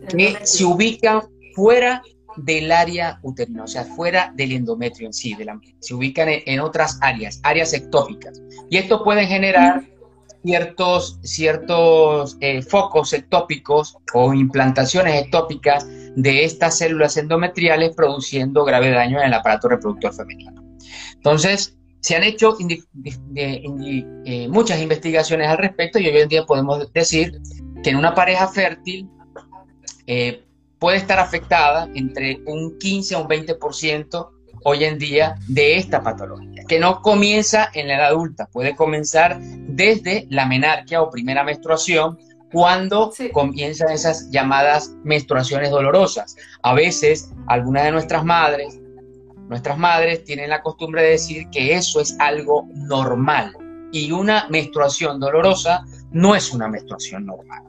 [0.08, 1.22] que se ubican
[1.54, 2.02] fuera
[2.36, 6.60] del área uterina, o sea, fuera del endometrio en sí, de la, se ubican en,
[6.60, 8.40] otras áreas, áreas ectópicas.
[8.70, 9.82] Y esto puede generar
[10.44, 19.18] ciertos, ciertos eh, focos ectópicos o implantaciones ectópicas de estas células endometriales produciendo grave daño
[19.20, 20.67] en el aparato reproductor femenino.
[21.14, 22.56] Entonces, se han hecho
[23.34, 27.40] eh, muchas investigaciones al respecto y hoy en día podemos decir
[27.82, 29.08] que en una pareja fértil
[30.06, 30.44] eh,
[30.78, 34.30] puede estar afectada entre un 15 a un 20%
[34.64, 39.38] hoy en día de esta patología, que no comienza en la edad adulta, puede comenzar
[39.40, 42.18] desde la menarquia o primera menstruación,
[42.52, 46.34] cuando comienzan esas llamadas menstruaciones dolorosas.
[46.62, 48.80] A veces, algunas de nuestras madres,
[49.48, 53.56] nuestras madres tienen la costumbre de decir que eso es algo normal
[53.90, 57.62] y una menstruación dolorosa no es una menstruación normal.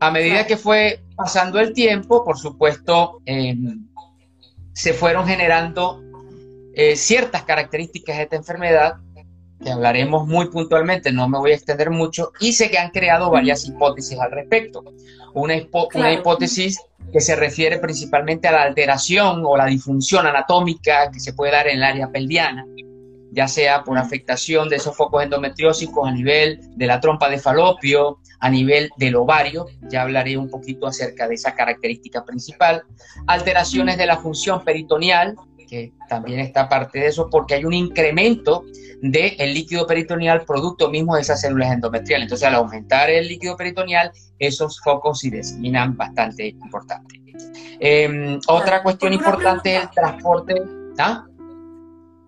[0.00, 3.86] A medida que fue pasando el tiempo, por supuesto, em,
[4.72, 6.02] se fueron generando
[6.74, 8.96] eh, ciertas características de esta enfermedad,
[9.62, 13.66] que hablaremos muy puntualmente, no me voy a extender mucho, y se han creado varias
[13.66, 14.84] hipótesis al respecto.
[15.34, 15.54] Una,
[15.94, 16.80] una hipótesis
[17.12, 21.68] que se refiere principalmente a la alteración o la disfunción anatómica que se puede dar
[21.68, 22.66] en el área pelviana,
[23.32, 28.18] ya sea por afectación de esos focos endometriósicos a nivel de la trompa de falopio,
[28.40, 32.82] a nivel del ovario, ya hablaré un poquito acerca de esa característica principal,
[33.26, 35.36] alteraciones de la función peritoneal,
[35.72, 38.66] que también está parte de eso, porque hay un incremento
[39.00, 42.26] del el líquido peritoneal producto mismo de esas células endometriales.
[42.26, 47.22] Entonces, al aumentar el líquido peritoneal, esos focos se disminan bastante importante.
[47.80, 50.62] Eh, otra cuestión importante es el transporte.
[50.98, 51.24] ¿Ah?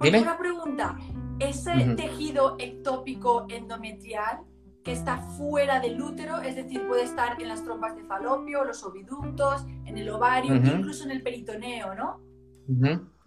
[0.00, 0.22] Dime.
[0.22, 0.96] Una pregunta.
[1.38, 4.38] ¿Ese tejido ectópico endometrial
[4.82, 8.82] que está fuera del útero, es decir, puede estar en las trompas de falopio, los
[8.84, 12.33] oviductos, en el ovario, incluso en el peritoneo, ¿no?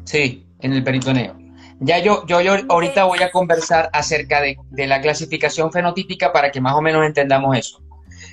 [0.03, 1.37] Sí, en el peritoneo.
[1.79, 6.51] Ya yo, yo, yo ahorita voy a conversar acerca de, de, la clasificación fenotípica para
[6.51, 7.83] que más o menos entendamos eso.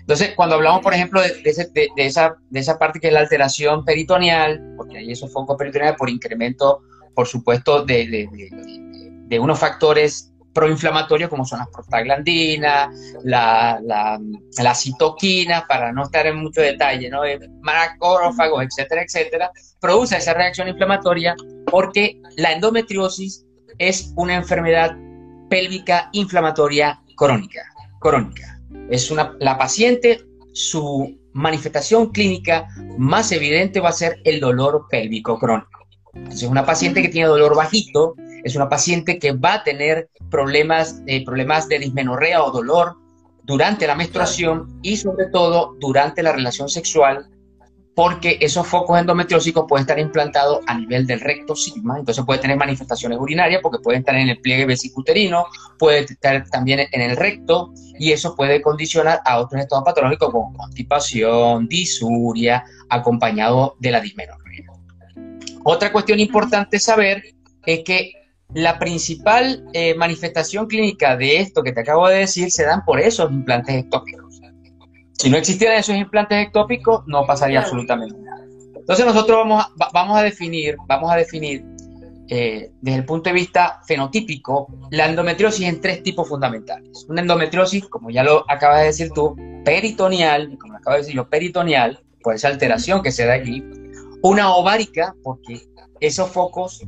[0.00, 3.20] Entonces, cuando hablamos, por ejemplo, de, de, de, esa, de esa parte que es la
[3.20, 6.80] alteración peritoneal, porque hay esos focos peritoneales por incremento
[7.14, 8.28] por supuesto, de,
[9.40, 12.88] unos factores proinflamatorios como son las prostaglandinas,
[13.24, 17.22] la, la, citoquina, para no estar en mucho detalle, ¿no?
[17.60, 21.34] macrófagos, etcétera, etcétera, produce esa reacción inflamatoria
[21.66, 23.44] porque la endometriosis
[23.78, 24.96] es una enfermedad
[25.50, 27.62] pélvica inflamatoria crónica.
[28.00, 28.60] crónica.
[28.90, 35.38] Es una, la paciente, su manifestación clínica más evidente va a ser el dolor pélvico
[35.38, 35.86] crónico.
[36.14, 38.14] Entonces, una paciente que tiene dolor bajito
[38.44, 42.96] es una paciente que va a tener problemas, eh, problemas de dismenorrea o dolor
[43.42, 47.26] durante la menstruación y sobre todo durante la relación sexual,
[47.94, 52.56] porque esos focos endometriósicos pueden estar implantados a nivel del recto sigma, entonces puede tener
[52.56, 55.46] manifestaciones urinarias porque pueden estar en el pliegue vesicuterino,
[55.78, 60.52] puede estar también en el recto y eso puede condicionar a otros estados patológicos como
[60.54, 64.72] constipación, disuria, acompañado de la dismenorrea.
[65.62, 67.22] Otra cuestión importante saber
[67.64, 68.23] es que
[68.54, 73.00] la principal eh, manifestación clínica de esto que te acabo de decir se dan por
[73.00, 74.40] esos implantes ectópicos.
[75.12, 78.44] Si no existieran esos implantes ectópicos, no pasaría absolutamente nada.
[78.76, 81.64] Entonces nosotros vamos a, vamos a definir, vamos a definir
[82.28, 87.06] eh, desde el punto de vista fenotípico la endometriosis en tres tipos fundamentales.
[87.08, 91.28] Una endometriosis, como ya lo acabas de decir tú, peritoneal, como acabo de decir yo,
[91.28, 93.62] peritoneal, por esa alteración que se da aquí,
[94.22, 95.60] una ovárica, porque
[96.00, 96.82] esos focos,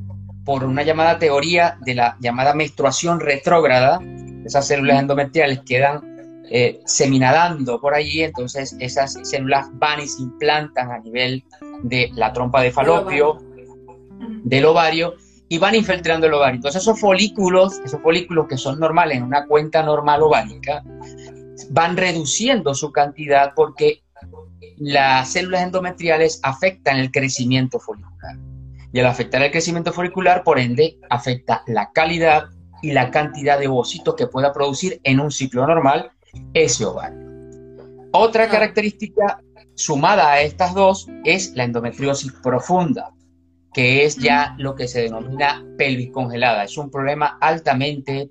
[0.46, 4.00] por una llamada teoría de la llamada menstruación retrógrada,
[4.44, 10.92] esas células endometriales quedan eh, seminadando por allí, entonces esas células van y se implantan
[10.92, 11.42] a nivel
[11.82, 13.38] de la trompa de falopio,
[14.44, 15.14] del ovario,
[15.48, 16.56] y van infiltrando el ovario.
[16.56, 20.84] Entonces esos folículos, esos folículos que son normales en una cuenta normal ovárica,
[21.70, 24.02] van reduciendo su cantidad porque
[24.78, 28.36] las células endometriales afectan el crecimiento folicular.
[28.92, 32.46] Y al afectar el crecimiento folicular, por ende, afecta la calidad
[32.82, 36.10] y la cantidad de ovocitos que pueda producir en un ciclo normal
[36.54, 37.26] ese ovario.
[38.12, 39.40] Otra característica
[39.74, 43.12] sumada a estas dos es la endometriosis profunda,
[43.74, 46.64] que es ya lo que se denomina pelvis congelada.
[46.64, 48.30] Es un problema altamente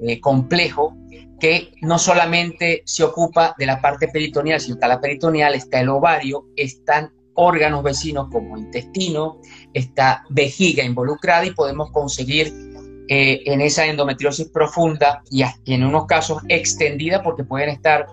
[0.00, 0.96] eh, complejo
[1.40, 5.88] que no solamente se ocupa de la parte peritoneal, sino está la peritoneal, está el
[5.88, 9.40] ovario, están órganos vecinos como intestino,
[9.72, 12.52] está vejiga involucrada y podemos conseguir
[13.08, 18.06] eh, en esa endometriosis profunda y, en unos casos extendida porque pueden estar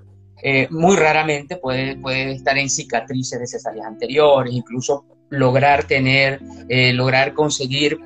[0.44, 6.94] eh, muy raramente, puede, puede estar en cicatrices de cesáreas anteriores, incluso lograr tener, eh,
[6.94, 8.00] lograr conseguir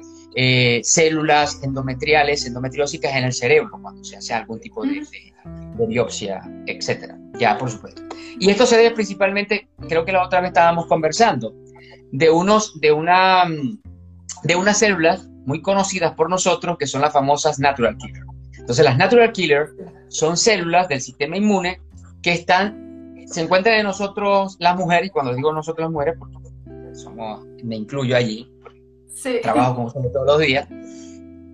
[0.84, 5.27] células endometriales, endometriósicas en el cerebro cuando se hace algún tipo de, de,
[5.88, 7.18] biopsia, etcétera.
[7.40, 8.02] Ya, por supuesto.
[8.40, 11.54] Y esto se debe principalmente, creo que la otra vez estábamos conversando,
[12.12, 13.46] de unos, de una,
[14.44, 18.24] de unas células muy conocidas por nosotros, que son las famosas natural killer.
[18.58, 19.70] Entonces, las natural killer
[20.10, 21.80] son células del sistema inmune
[22.22, 26.38] que están, se encuentran en nosotros las mujeres, y cuando digo nosotros las mujeres, porque
[26.94, 28.52] somos, me incluyo allí,
[29.42, 30.68] trabajo con ustedes todos los días,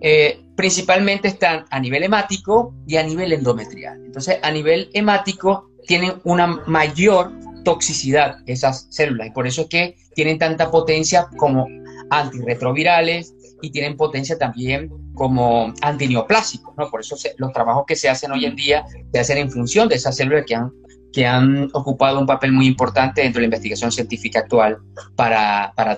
[0.00, 4.00] eh, principalmente están a nivel hemático y a nivel endometrial.
[4.04, 7.32] Entonces, a nivel hemático tienen una mayor
[7.64, 11.66] toxicidad esas células y por eso es que tienen tanta potencia como
[12.10, 16.90] antirretrovirales, y tienen potencia también como antineoplásicos, ¿no?
[16.90, 19.94] Por eso los trabajos que se hacen hoy en día se hacen en función de
[19.94, 20.70] esas células que han,
[21.12, 24.78] que han ocupado un papel muy importante dentro de la investigación científica actual
[25.16, 25.96] para, para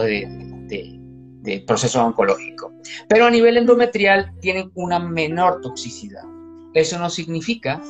[0.00, 1.00] de,
[1.66, 2.72] procesos oncológicos.
[3.08, 6.22] Pero a nivel endometrial tienen una menor toxicidad.
[6.74, 7.80] Eso no significa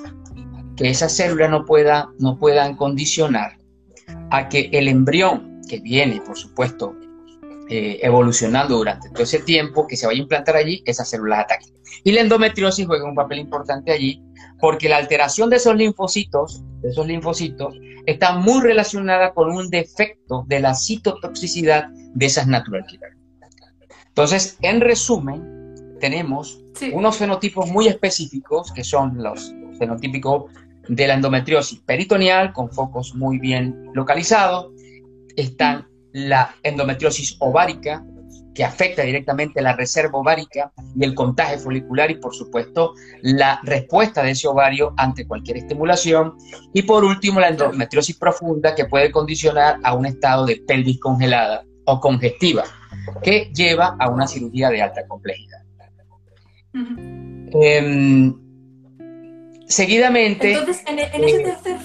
[0.77, 3.59] que esas células no, pueda, no puedan condicionar
[4.31, 6.95] a que el embrión, que viene, por supuesto,
[7.69, 11.75] eh, evolucionando durante todo ese tiempo que se vaya a implantar allí, esas células ataquen.
[12.05, 14.23] Y la endometriosis juega un papel importante allí
[14.59, 17.75] porque la alteración de esos linfocitos, de esos linfocitos,
[18.07, 23.18] está muy relacionada con un defecto de la citotoxicidad de esas natural killer.
[24.19, 26.61] Entonces, en resumen, tenemos
[26.93, 30.51] unos fenotipos muy específicos que son los fenotípicos
[30.89, 34.73] de la endometriosis peritoneal con focos muy bien localizados.
[35.37, 38.05] Están la endometriosis ovárica,
[38.57, 44.25] que afecta directamente la reserva ovárica y el contagio folicular y por supuesto la respuesta
[44.25, 46.35] de ese ovario ante cualquier estimulación.
[46.75, 51.65] Y por último la endometriosis profunda que puede condicionar a un estado de pelvis congelada
[51.85, 52.65] o congestiva
[53.23, 55.63] que lleva a una cirugía de alta complejidad.
[57.53, 58.35] Em,
[59.67, 60.53] seguidamente...
[60.53, 61.79] Entonces, en, ese eh, tercer...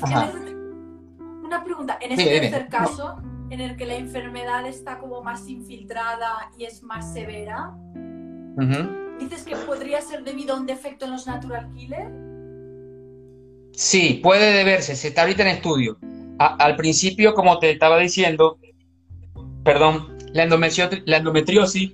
[1.44, 3.18] una pregunta, en ese tercer caso
[3.50, 7.72] en el que la enfermedad está como más infiltrada y es más severa.
[9.20, 12.12] ¿Dices que podría ser debido a un defecto en los natural killer?
[13.74, 15.98] Sí, puede deberse, se está ahorita en estudio.
[16.40, 18.58] al principio, como te estaba diciendo,
[19.64, 20.46] perdón, la,
[21.06, 21.94] la endometriosis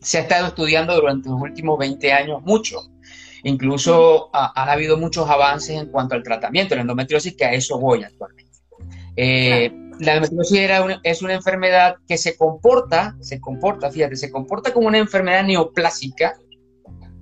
[0.00, 2.80] se ha estado estudiando durante los últimos 20 años mucho.
[3.42, 7.78] Incluso han habido muchos avances en cuanto al tratamiento de la endometriosis, que a eso
[7.78, 8.50] voy actualmente.
[9.16, 10.68] Eh, la endometriosis
[11.02, 16.34] es una enfermedad que se comporta, se comporta, fíjate, se comporta como una enfermedad neoplásica,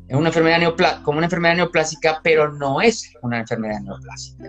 [0.08, 4.44] es una enfermedad como una enfermedad neoplásica, pero no es una enfermedad neoplásica.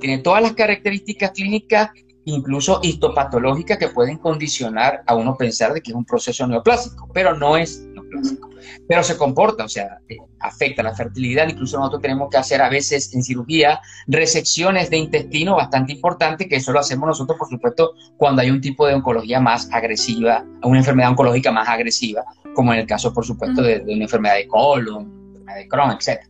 [0.00, 1.90] Tiene todas las características clínicas,
[2.24, 7.36] incluso histopatológicas, que pueden condicionar a uno pensar de que es un proceso neoplásico, pero
[7.36, 8.52] no es neoplásico
[8.88, 11.48] pero se comporta, o sea, eh, afecta la fertilidad.
[11.48, 16.56] Incluso nosotros tenemos que hacer a veces en cirugía resecciones de intestino bastante importantes, que
[16.56, 20.78] eso lo hacemos nosotros, por supuesto, cuando hay un tipo de oncología más agresiva, una
[20.78, 25.34] enfermedad oncológica más agresiva, como en el caso, por supuesto, de, una enfermedad de colon,
[25.54, 26.20] de Crohn, etc.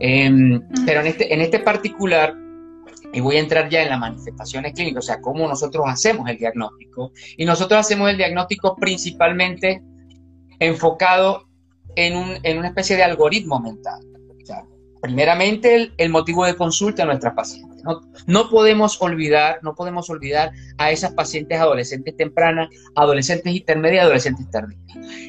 [0.00, 2.34] Em, pero en este, en este particular,
[3.16, 6.36] y voy a entrar ya en las manifestaciones clínicas, o sea, cómo nosotros hacemos el
[6.36, 7.12] diagnóstico.
[7.38, 9.82] Y nosotros hacemos el diagnóstico principalmente
[10.58, 11.48] enfocado
[11.94, 14.02] en, un, en una especie de algoritmo mental.
[15.00, 17.65] primeramente, el, motivo de consulta de nuestra paciente.
[18.26, 24.80] No, podemos olvidar, no podemos olvidar a esas pacientes adolescentes tempranas, adolescentes intermedias, adolescentes tardías.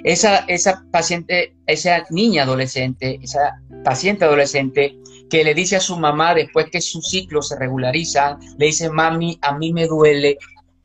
[0.04, 4.98] Esa, esa paciente, esa niña adolescente, esa paciente adolescente
[5.30, 9.38] que le dice a su mamá después que su ciclo se regulariza, le dice, mami,
[9.42, 10.38] a mí me duele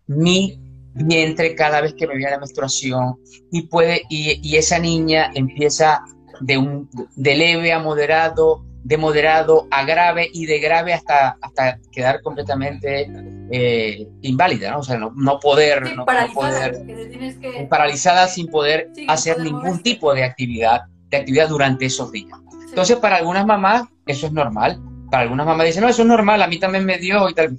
[0.07, 0.59] mi
[0.95, 3.17] vientre cada vez que me viene la menstruación
[3.51, 6.05] y puede y esa niña empieza
[6.41, 11.79] de un de leve a moderado de moderado a grave y de grave hasta, hasta
[11.93, 13.09] quedar completamente
[13.51, 14.79] eh, inválida, ¿no?
[14.79, 16.05] O sea, no, no poder, Sí, no,
[16.35, 19.83] poder, que paralizada sin poder Sí, hacer ningún moverse.
[19.83, 22.39] tipo de actividad, de actividad durante esos días.
[22.51, 22.67] Sí.
[22.71, 24.81] Entonces, para algunas mamás, eso es normal.
[25.11, 27.57] Para algunas mamás dicen, no, eso es normal, a mí también me dio y tal.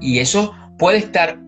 [0.00, 1.38] Y eso puede estar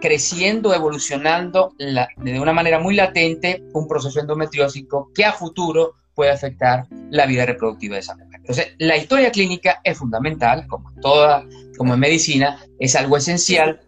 [0.00, 6.30] creciendo, evolucionando la- de una manera muy latente un proceso endometriósico que a futuro puede
[6.30, 8.27] afectar la vida reproductiva de esa mujer.
[8.48, 11.44] Entonces, la historia clínica es fundamental, como en toda,
[11.76, 13.82] como en medicina, es algo esencial.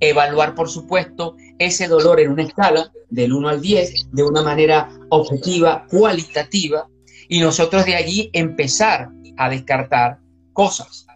[0.00, 4.90] Evaluar, por supuesto, ese dolor en una escala del 1 al 10 de una manera
[5.08, 6.88] objetiva, cualitativa,
[7.26, 9.08] y nosotros de allí empezar
[9.38, 10.18] a descartar
[10.52, 11.06] cosas.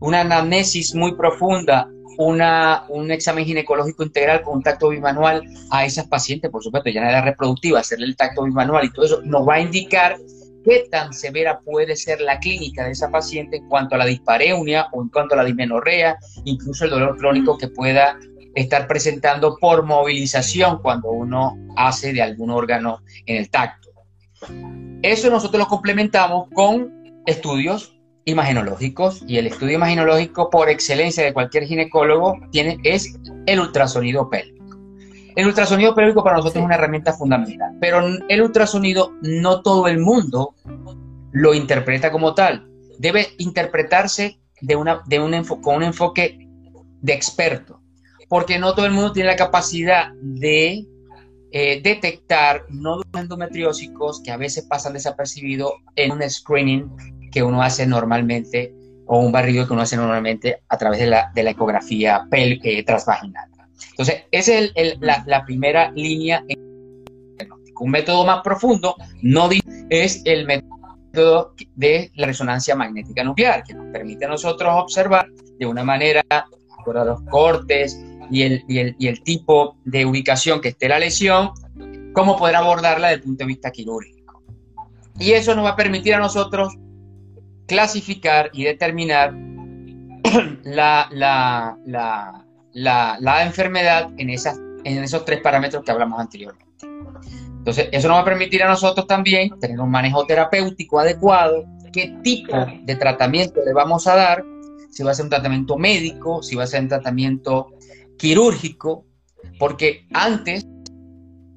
[0.00, 6.06] Una anamnesis muy profunda, una, un examen ginecológico integral con un tacto bimanual a esas
[6.06, 9.46] pacientes, por supuesto, ya en edad reproductiva, hacerle el tacto bimanual y todo eso, nos
[9.46, 10.16] va a indicar
[10.64, 14.88] qué tan severa puede ser la clínica de esa paciente en cuanto a la dispareunia
[14.92, 18.18] o en cuanto a la dismenorrea, incluso el dolor crónico que pueda
[18.54, 23.90] estar presentando por movilización cuando uno hace de algún órgano en el tacto.
[25.02, 27.94] Eso nosotros lo complementamos con estudios
[28.24, 34.53] imagenológicos y el estudio imagenológico por excelencia de cualquier ginecólogo tiene, es el ultrasonido pélvico.
[35.36, 36.58] El ultrasonido pélvico para nosotros Sí.
[36.60, 40.54] es una herramienta fundamental, pero el ultrasonido no todo el mundo
[41.32, 42.68] lo interpreta como tal.
[42.98, 46.38] Debe interpretarse de una, de un enfo- con un enfoque
[47.00, 47.80] de experto,
[48.28, 50.86] porque no todo el mundo tiene la capacidad de
[51.56, 56.90] eh, detectar nódulos endometriósicos que a veces pasan desapercibidos en un screening
[57.30, 58.72] que uno hace normalmente
[59.06, 62.60] o un barrido que uno hace normalmente a través de la, de la ecografía pel-
[62.62, 63.50] eh, transvaginal.
[63.90, 66.42] Entonces, esa es el- el- la, la primera línea.
[66.48, 66.58] en
[67.38, 67.84] diagnóstico.
[67.84, 69.48] Un método más profundo no
[69.90, 75.28] es el método de la resonancia magnética nuclear, que nos permite a nosotros observar
[75.58, 80.04] de una manera, de a los cortes y el, y el, y el tipo de
[80.06, 81.50] ubicación que esté la lesión,
[82.12, 84.42] cómo poder abordarla desde el punto de vista quirúrgico.
[85.18, 86.74] Y eso nos va a permitir a nosotros
[87.66, 89.32] clasificar y determinar
[90.64, 92.43] la, la, la,
[92.74, 96.64] la, la enfermedad en, esas, en esos tres parámetros que hablamos anteriormente.
[97.58, 102.14] Entonces, eso nos va a permitir a nosotros también tener un manejo terapéutico adecuado, qué
[102.22, 104.44] tipo de tratamiento le vamos a dar,
[104.90, 107.68] si va a ser un tratamiento médico, si va a ser un tratamiento
[108.18, 109.06] quirúrgico,
[109.58, 110.66] porque antes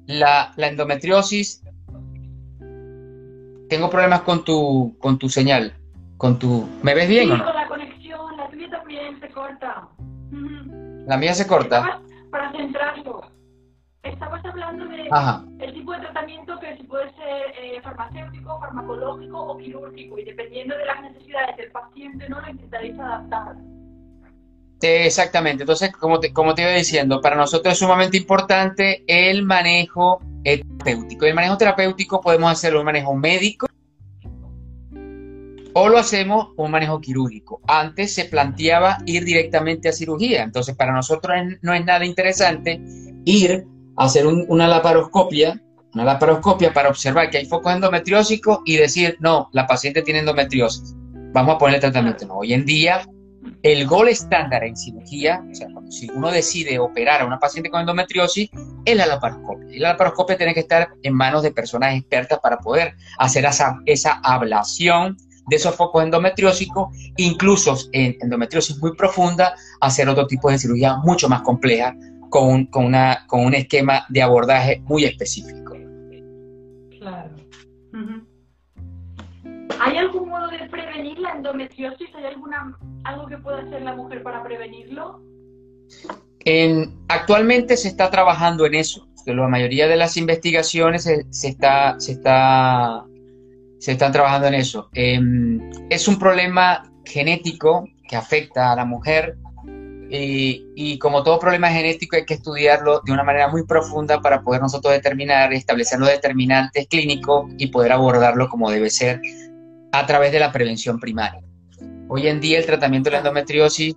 [0.06, 1.62] la, la endometriosis,
[3.68, 5.76] tengo problemas con tu, con tu señal,
[6.16, 7.57] con tu, ¿me ves bien o no?
[11.08, 12.02] La mía se corta.
[12.30, 13.22] Para centrarlo,
[14.02, 15.42] estabas hablando de Ajá.
[15.58, 20.84] el tipo de tratamiento que puede ser eh, farmacéutico, farmacológico o quirúrgico y dependiendo de
[20.84, 22.42] las necesidades del paciente, ¿no?
[22.42, 23.56] Lo intentaréis adaptar.
[24.82, 29.44] Eh, Exactamente, entonces como te, como te iba diciendo, para nosotros es sumamente importante el
[29.44, 31.24] manejo terapéutico.
[31.24, 33.67] El manejo terapéutico podemos hacerlo un manejo médico
[35.80, 37.60] o lo hacemos un manejo quirúrgico.
[37.66, 42.80] Antes se planteaba ir directamente a cirugía, entonces para nosotros no es nada interesante
[43.24, 43.64] ir
[43.96, 45.60] a hacer un- una laparoscopia,
[45.94, 50.94] una laparoscopia para observar que hay focos endometriósicos y decir, no, la paciente tiene endometriosis,
[51.32, 52.26] vamos a ponerle tratamiento.
[52.26, 53.06] No, hoy en día
[53.62, 57.80] el gol estándar en cirugía, o sea, si uno decide operar a una paciente con
[57.80, 58.50] endometriosis,
[58.84, 59.74] es la laparoscopia.
[59.74, 63.78] Y la laparoscopia tiene que estar en manos de personas expertas para poder hacer esa,
[63.86, 65.16] esa ablación
[65.48, 71.28] de esos focos endometriósicos, incluso en endometriosis muy profunda, hacer otro tipo de cirugía mucho
[71.28, 71.94] más compleja
[72.30, 75.74] con un, con una, con un esquema de abordaje muy específico.
[76.98, 77.34] Claro.
[79.80, 82.08] ¿Hay algún modo de prevenir la endometriosis?
[82.16, 85.22] ¿Hay alguna, algo que pueda hacer la mujer para prevenirlo?
[86.40, 89.06] En- actualmente se está trabajando en eso.
[89.24, 93.04] La mayoría de las investigaciones se, se está, se, está,
[93.78, 94.88] se están trabajando en eso.
[94.92, 99.36] Em, es un problema genético que afecta a la mujer
[100.10, 104.42] y, y como todo problema genético hay que estudiarlo de una manera muy profunda para
[104.42, 109.20] poder nosotros determinar, establecer los determinantes clínicos y poder abordarlo como debe ser
[109.92, 111.42] a través de la prevención primaria.
[112.08, 113.94] Hoy en día el tratamiento de la endometriosis,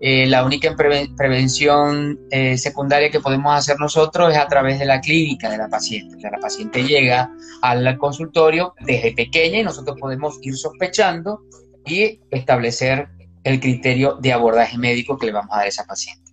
[0.00, 5.00] eh, la única prevención eh, secundaria que podemos hacer nosotros es a través de la
[5.00, 6.16] clínica de la paciente.
[6.20, 7.30] la paciente llega
[7.62, 11.42] al consultorio desde pequeña y nosotros podemos ir sospechando
[11.86, 13.08] y establecer
[13.44, 16.32] el criterio de abordaje médico que le vamos a dar a esa paciente.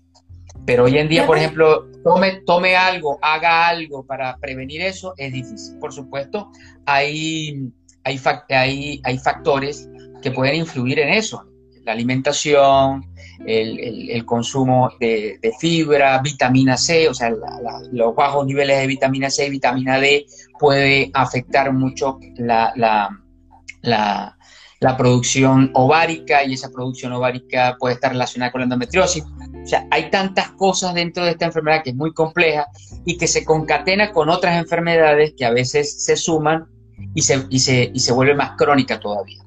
[0.66, 5.34] Pero hoy en día, por ejemplo, tome, tome algo, haga algo para prevenir eso, es
[5.34, 5.78] difícil.
[5.80, 6.52] Por supuesto,
[6.86, 7.72] hay,
[8.04, 9.90] hay, hay, hay factores
[10.22, 11.46] que pueden influir en eso.
[11.84, 13.12] La alimentación,
[13.46, 17.32] el, el, consumo de, de, fibra, vitamina C, o sea,
[17.92, 20.26] los bajos niveles de vitamina C y vitamina D
[20.60, 23.10] puede afectar mucho la, la,
[23.82, 24.38] la,
[24.82, 29.24] la producción ovárica y esa producción ovárica puede estar relacionada con la endometriosis.
[29.24, 32.68] O sea, hay tantas cosas dentro de esta enfermedad que es muy compleja
[33.06, 36.68] y que se concatena con otras enfermedades que a veces se suman
[37.14, 39.44] y se, y se, y se vuelve más crónica todavía.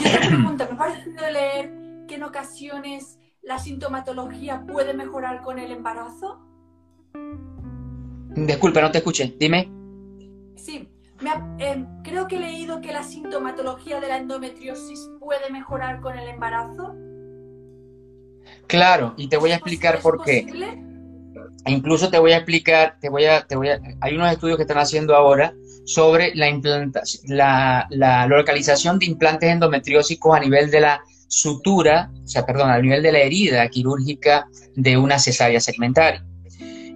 [0.00, 1.72] Y otra pregunta, me ha parecido leer
[2.08, 6.40] que en ocasiones la sintomatología puede mejorar con el embarazo.
[8.34, 9.70] Disculpa, no te escuché, dime.
[10.56, 10.88] Sí,
[11.58, 16.28] eh, creo que he leído que la sintomatología de la endometriosis puede mejorar con el
[16.28, 16.94] embarazo.
[18.66, 20.46] Claro, y te voy a explicar por qué.
[21.66, 24.56] E incluso te voy a explicar, te voy a, te voy a, hay unos estudios
[24.56, 25.54] que están haciendo ahora
[25.90, 26.48] sobre la,
[27.24, 32.78] la, la localización de implantes endometriósicos a nivel de la sutura, o sea, perdón, a
[32.80, 36.24] nivel de la herida quirúrgica de una cesárea segmentaria.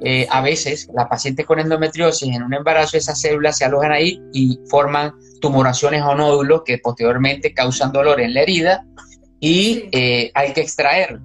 [0.01, 4.21] Eh, a veces la paciente con endometriosis en un embarazo, esas células se alojan ahí
[4.33, 8.85] y forman tumoraciones o nódulos que posteriormente causan dolor en la herida
[9.41, 11.21] y eh, hay que extraerlo.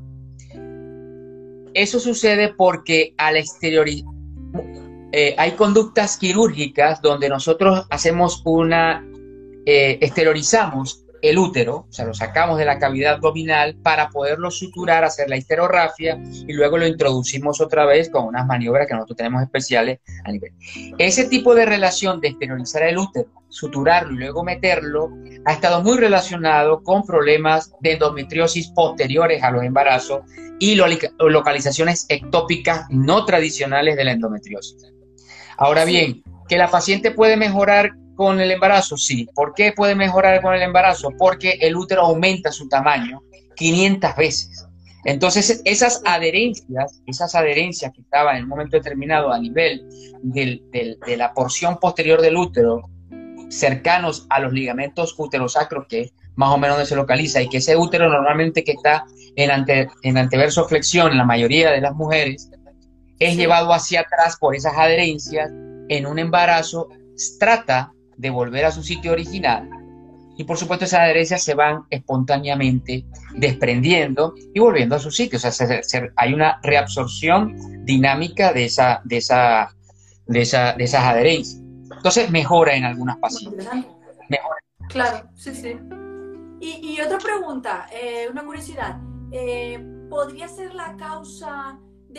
[1.76, 3.88] Eso sucede porque al exterior
[5.12, 9.05] eh, hay conductas quirúrgicas donde nosotros hacemos una,
[9.66, 15.30] exteriorizamos el útero, o sea, lo sacamos de la cavidad abdominal para poderlo suturar, hacer
[15.30, 19.99] la histerografia y luego lo introducimos otra vez con unas maniobras que nosotros tenemos especiales
[20.24, 20.53] a nivel.
[20.97, 25.10] Ese tipo de relación de exteriorizar el útero, suturarlo y luego meterlo
[25.45, 30.22] ha estado muy relacionado con problemas de endometriosis posteriores a los embarazos
[30.60, 34.93] y localizaciones ectópicas no tradicionales de la endometriosis.
[35.60, 38.95] Ahora bien, que la paciente puede mejorar con el embarazo?
[38.95, 39.28] Sí.
[39.36, 41.10] ¿Por qué puede mejorar con el embarazo?
[41.18, 43.22] Porque el útero aumenta su tamaño
[43.55, 44.66] 500 veces.
[45.03, 49.86] Entonces, esas adherencias, esas adherencias que estaban en un momento determinado a nivel
[50.22, 52.89] de la porción posterior del útero,
[53.49, 57.57] cercanos a los ligamentos uterosacros, que es más o menos donde se localiza, y que
[57.57, 59.05] ese útero normalmente que está
[59.36, 62.49] en, ante, en anteverso flexión en la mayoría de las mujeres,
[63.20, 65.51] es llevado hacia atrás por esas adherencias
[65.89, 66.89] en un embarazo,
[67.39, 69.70] trata de volver a su sitio original.
[70.38, 73.05] Y por supuesto esas adherencias se van espontáneamente
[73.36, 75.38] desprendiendo y volviendo a su sitio.
[75.38, 75.82] O sea,
[76.15, 79.76] hay una reabsorción dinámica de, esa, de, esa,
[80.28, 81.61] de, esa, de esas adherencias.
[81.93, 83.67] Entonces mejora en algunas pacientes.
[84.30, 84.55] Mejora.
[84.88, 85.78] Claro, sí, sí.
[86.61, 88.97] Y, otra pregunta, eh, una curiosidad.
[89.32, 89.78] Eh,
[90.09, 91.78] ¿Podría ser la causa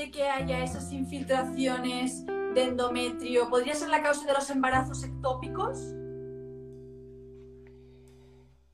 [0.08, 2.24] que haya esas infiltraciones
[2.54, 5.78] de endometrio podría ser la causa de los embarazos ectópicos?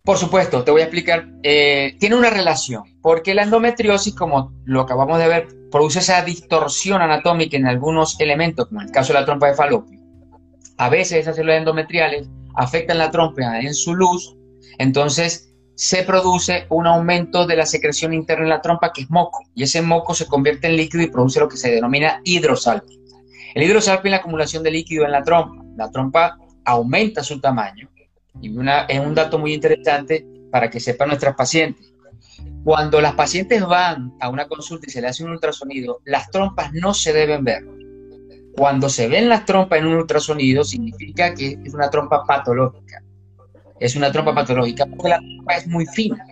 [0.05, 1.27] Por supuesto, te voy a explicar.
[1.43, 7.03] Eh, tiene una relación, porque la endometriosis, como lo acabamos de ver, produce esa distorsión
[7.03, 9.99] anatómica en algunos elementos, como en el caso de la trompa de falopio.
[10.79, 14.37] A veces esas células endometriales afectan la trompa en su luz,
[14.79, 19.45] entonces se produce un aumento de la secreción interna en la trompa, que es moco,
[19.55, 22.97] y ese moco se convierte en líquido y produce lo que se denomina hidrosalpia.
[23.55, 25.63] El hidrosalpio es la acumulación de líquido en la trompa.
[25.77, 27.89] La trompa aumenta su tamaño.
[28.41, 28.55] Y
[28.89, 31.93] es un dato muy interesante para que sepan nuestras pacientes.
[32.65, 36.73] Cuando las pacientes van a una consulta y se le hace un ultrasonido, las trompas
[36.73, 37.65] no se deben ver.
[38.57, 43.03] Cuando se ven las trompas en un ultrasonido, significa que es una trompa patológica.
[43.81, 46.25] Es una trompa patológica porque la trompa es muy fina,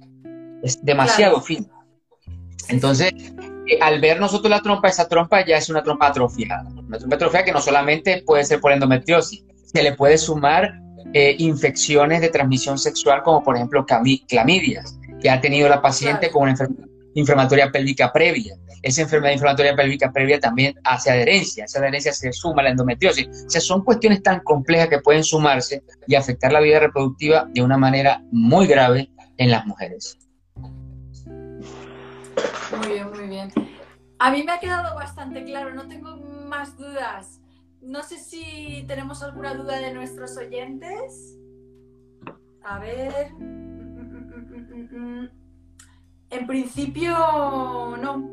[0.63, 1.67] es demasiado fina.
[2.69, 3.13] Entonces,
[3.81, 6.69] al ver nosotros la trompa, esa trompa ya es una trompa atrofiada.
[6.71, 10.81] Una trompa atrofiada que no solamente puede ser por endometriosis, se le puede sumar
[11.13, 16.43] eh, infecciones de transmisión sexual, como por ejemplo clamidias, que ha tenido la paciente con
[16.43, 18.57] una enfermedad inflamatoria pélvica previa.
[18.83, 23.27] Esa enfermedad inflamatoria pélvica previa también hace adherencia, esa adherencia se suma a la endometriosis.
[23.47, 27.63] O sea, son cuestiones tan complejas que pueden sumarse y afectar la vida reproductiva de
[27.63, 30.19] una manera muy grave en las mujeres.
[32.77, 33.53] Muy bien, muy bien.
[34.19, 37.41] A mí me ha quedado bastante claro, no tengo más dudas.
[37.81, 41.39] No sé si tenemos alguna duda de nuestros oyentes.
[42.65, 43.33] A ver.
[43.35, 43.85] mm,
[44.91, 45.44] mm,
[46.39, 47.11] en principio,
[48.01, 48.31] no.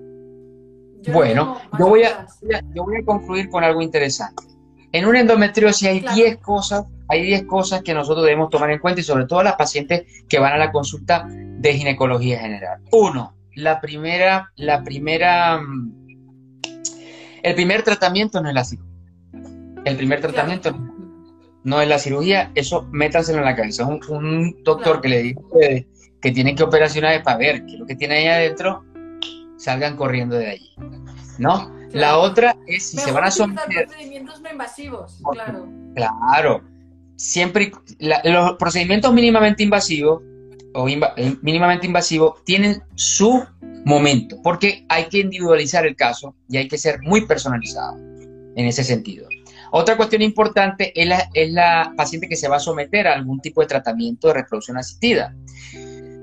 [1.02, 2.28] Yo Bueno, yo voy, a,
[2.76, 4.44] yo voy a concluir con algo interesante.
[4.92, 6.16] En una endometriosis hay Claro.
[6.16, 9.56] 10 cosas, hay 10 cosas que nosotros debemos tomar en cuenta y sobre todo las
[9.56, 12.82] pacientes que van a la consulta de ginecología general.
[12.92, 15.92] Uno, la primera, la primera, mm,
[17.44, 18.92] el primer tratamiento no es la cirugía.
[19.86, 20.78] El primer tratamiento
[21.64, 23.86] no es la cirugía, eso métanselo en la cabeza.
[23.88, 25.02] Un, un doctor Claro.
[25.02, 25.86] que le ustedes
[26.22, 28.84] que tienen que operacionar para ver qué es lo que tiene ahí adentro,
[29.58, 30.72] salgan corriendo de allí.
[31.38, 31.70] ¿No?
[31.92, 32.22] La Claro.
[32.22, 35.68] otra es si se Mejor van a someter, procedimientos no invasivos, claro.
[35.96, 36.62] claro,
[37.18, 40.22] siempre la- los procedimientos mínimamente invasivos
[40.74, 43.44] o inva- eh, mínimamente invasivos tienen su
[43.84, 48.84] momento, porque hay que individualizar el caso y hay que ser muy personalizado en ese
[48.86, 49.28] sentido.
[49.74, 53.40] Otra cuestión importante es la, es la paciente que se va a someter a algún
[53.42, 55.34] tipo de tratamiento de reproducción asistida.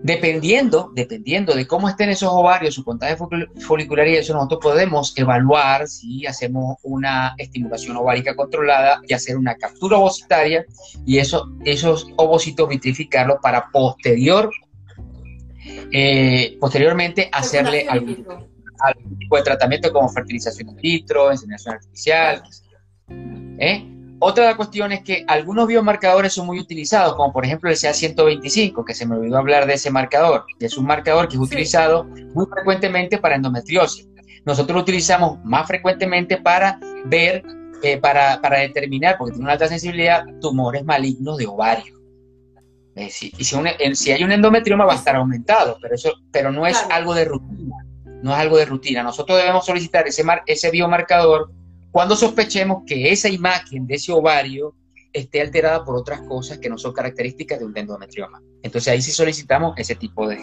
[0.03, 5.13] Dependiendo, dependiendo de cómo estén esos ovarios, su contagio fol- folicular y eso, nosotros podemos
[5.19, 10.65] evaluar si hacemos una estimulación ovárica controlada y hacer una captura ovocitaria
[11.05, 14.51] y eso, esos ovocitos vitrificarlos para posterior,
[15.93, 18.49] eh, posteriormente hacerle algún, vitro.
[18.81, 22.43] algún tipo de tratamiento como fertilización in vitro, inseminación artificial.
[23.59, 23.85] ¿eh?
[24.21, 28.95] Otra cuestiones es que algunos biomarcadores son muy utilizados, como por ejemplo el CA125, que
[28.95, 31.45] se me olvidó hablar de ese marcador, que es un marcador que es Sí.
[31.47, 32.05] utilizado
[32.35, 34.09] muy frecuentemente para endometriosis.
[34.45, 37.43] Nosotros lo utilizamos más frecuentemente para ver,
[37.83, 41.95] eh, para, para determinar, porque tiene una alta sensibilidad, tumores malignos de ovario.
[42.97, 43.57] Eh, si, y si,
[43.95, 46.95] si hay un endometrioma va a estar aumentado, pero, eso, pero no es Claro.
[46.95, 47.77] algo de rutina.
[48.23, 49.05] No es algo de rutina.
[49.05, 51.53] Nosotros debemos solicitar ese, mar- ese biomarcador
[51.91, 54.74] cuando sospechemos que esa imagen de ese ovario
[55.12, 58.41] esté alterada por otras cosas que no son características de un endometrioma.
[58.62, 60.39] Entonces ahí sí solicitamos ese tipo de,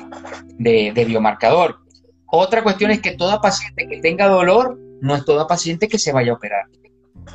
[0.58, 1.78] de- de biomarcador.
[2.26, 6.12] Otra cuestión es que toda paciente que tenga dolor no es toda paciente que se
[6.12, 6.66] vaya a operar.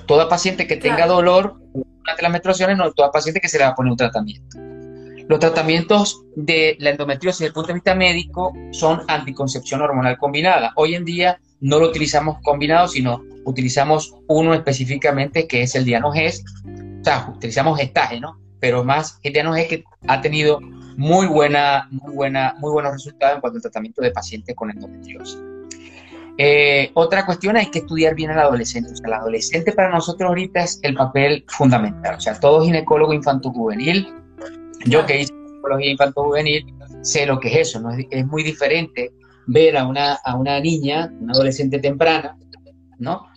[0.06, 1.14] Toda paciente que tenga Claro.
[1.14, 3.96] dolor durante las menstruaciones no es toda paciente que se le va a poner un
[3.96, 4.58] tratamiento.
[5.28, 10.72] Los tratamientos de la endometriosis desde el punto de vista médico son anticoncepción hormonal combinada.
[10.74, 16.44] Hoy en día no lo utilizamos combinado, sino utilizamos uno específicamente que es el Dianoges.
[17.00, 18.38] O sea, utilizamos gestaje, ¿no?
[18.60, 20.60] Pero más el Dianoges que ha tenido
[20.96, 25.38] muy buena, muy buena, muy buenos resultados en cuanto al tratamiento de pacientes con endometriosis.
[26.36, 28.92] Eh, otra cuestión hay que estudiar bien al adolescente.
[28.92, 32.16] O sea, el adolescente para nosotros ahorita es el papel fundamental.
[32.16, 34.08] O sea, todo ginecólogo infanto-juvenil,
[34.86, 37.80] yo que hice psicología infanto-juvenil, sé lo que es eso.
[37.80, 37.90] ¿no?
[37.92, 39.12] Es, es muy diferente
[39.46, 42.36] ver a una, a una niña, una adolescente temprana,
[42.98, 43.29] ¿no?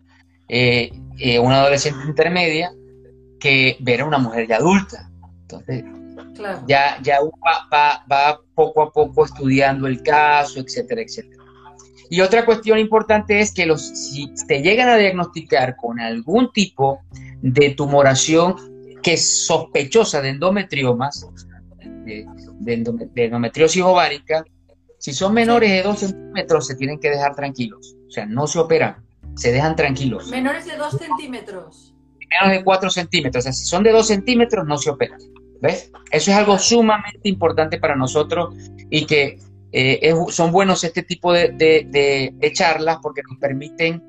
[0.47, 2.71] Eh, eh, una adolescente intermedia,
[3.39, 5.09] que ver a una mujer ya adulta.
[5.41, 5.83] Entonces,
[6.35, 6.63] Claro.
[6.67, 11.43] ya, ya va, va- va poco a poco estudiando el caso, etcétera, etcétera.
[12.09, 17.01] Y otra cuestión importante es que los, si te llegan a diagnosticar con algún tipo
[17.41, 18.55] de tumoración
[19.01, 21.27] que es sospechosa de endometriomas,
[22.05, 22.25] de,
[22.59, 24.43] de endome- de endometriosis ovárica,
[24.97, 27.95] si son menores de 2 centímetros se tienen que dejar tranquilos.
[28.07, 29.03] O sea, no se operan,
[29.35, 30.29] se dejan tranquilos.
[30.29, 31.93] Menores de 2 centímetros.
[32.41, 35.19] Menos de 4 centímetros, o sea, si son de 2 centímetros no se operan.
[35.61, 35.91] ¿Ves?
[36.11, 38.53] Eso es algo sumamente importante para nosotros
[38.89, 39.39] y que
[39.71, 44.03] eh, es- son buenos este tipo de, de- de- de charlas porque nos permiten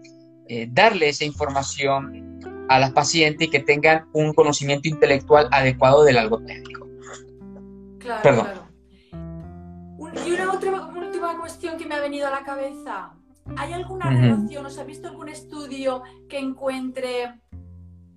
[0.49, 6.19] eh, darle esa información a las pacientes y que tengan un conocimiento intelectual adecuado del
[6.19, 6.87] algo técnico.
[7.99, 8.45] Claro, Perdón.
[8.47, 8.65] claro.
[10.27, 13.13] Y una otra una última cuestión que me ha venido a la cabeza.
[13.57, 14.17] ¿Hay alguna Ujú.
[14.19, 17.35] relación, os ha visto algún estudio que encuentre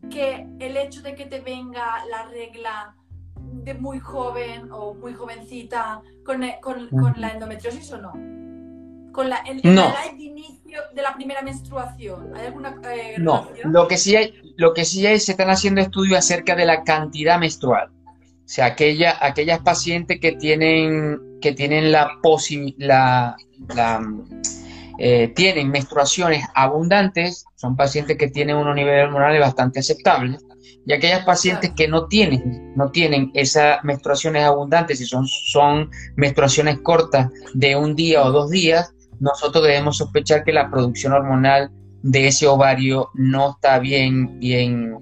[0.10, 2.96] que el hecho de que te venga la regla
[3.64, 8.12] de muy joven o muy jovencita con, e- con la endometriosis o no?
[9.12, 9.90] Con la, el, No.
[9.90, 12.36] la de inicio de la primera menstruación.
[12.36, 13.74] ¿Hay alguna eh, No, relación?
[13.74, 16.84] lo que sí hay, lo que sí hay, se están haciendo estudios acerca de la
[16.84, 17.90] cantidad menstrual.
[17.90, 23.36] O sea, aquella, aquellas pacientes que tienen, que tienen la posibilidad,
[23.76, 24.00] la,
[24.98, 30.44] eh, tienen menstruaciones abundantes, son pacientes que tienen unos niveles hormonales bastante aceptables,
[30.86, 36.80] y aquellas pacientes que no tienen, no tienen esas menstruaciones abundantes y son, son menstruaciones
[36.80, 41.72] cortas de un día o dos días, nosotros debemos sospechar que la producción hormonal
[42.04, 44.98] de ese ovario no está bien, bien,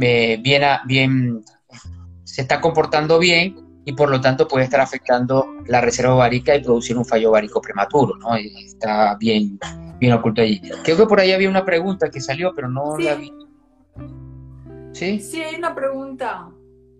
[0.00, 1.44] eh, bien,
[2.24, 6.62] se está comportando bien y por lo tanto puede estar afectando la reserva ovárica y
[6.62, 8.34] producir un fallo ovárico prematuro, ¿no?
[8.36, 9.58] Está bien,
[9.98, 10.60] bien oculto allí.
[10.84, 13.02] Creo que por ahí había una pregunta que salió, pero no Sí.
[13.04, 13.32] la vi.
[14.92, 15.20] ¿Sí?
[15.20, 16.48] Sí, hay una pregunta.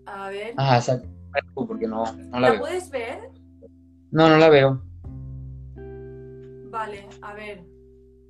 [0.05, 0.53] A ver.
[0.57, 1.07] Ajá, exacto.
[1.55, 2.59] Porque no, no la ¿La veo.
[2.61, 3.19] puedes ver?
[4.11, 4.81] No, no la veo.
[6.69, 7.63] Vale, a ver.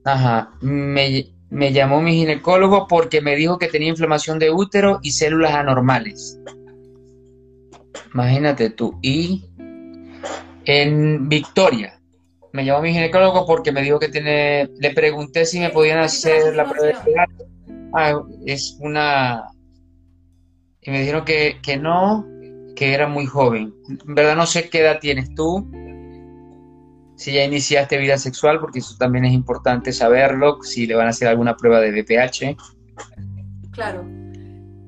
[0.06, 0.52] Ajá.
[0.62, 5.54] Me, me llamó mi ginecólogo porque me dijo que tenía inflamación de útero y células
[5.54, 6.40] anormales.
[8.14, 8.98] Imagínate tú.
[9.02, 9.46] Y
[10.66, 12.00] en Victoria,
[12.52, 14.70] me llamó mi ginecólogo porque me dijo que tiene.
[14.80, 17.26] Le pregunté si me podían hacer la prueba de edad.
[17.94, 19.44] Ah, es una.
[20.82, 22.26] Y me dijeron que, que no,
[22.76, 23.74] que era muy joven.
[23.90, 25.68] En verdad no sé qué edad tienes tú
[27.16, 31.12] si ya iniciaste vida sexual, porque eso también es importante saberlo, si le van a
[31.12, 32.58] hacer alguna prueba de BPH.
[33.72, 34.04] Claro.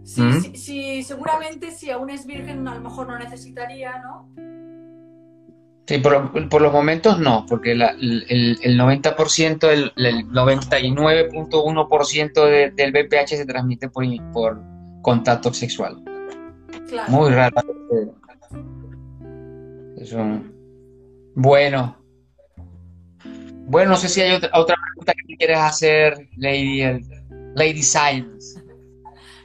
[0.05, 0.41] Sí, ¿Mm?
[0.41, 4.29] sí, sí, seguramente si aún es virgen a lo mejor no necesitaría, ¿no?
[5.87, 12.71] Sí, por, por los momentos no, porque la- el, el 90%, el, el 99.1% de-
[12.71, 14.61] del BPH se transmite por, por
[15.01, 16.01] contacto sexual.
[16.87, 17.11] Claro.
[17.11, 17.55] Muy raro.
[19.97, 20.17] Eso.
[21.35, 21.97] Bueno.
[23.67, 26.81] Bueno, no sé si hay otra, otra pregunta que me quieres hacer, Lady,
[27.55, 28.61] Lady Science.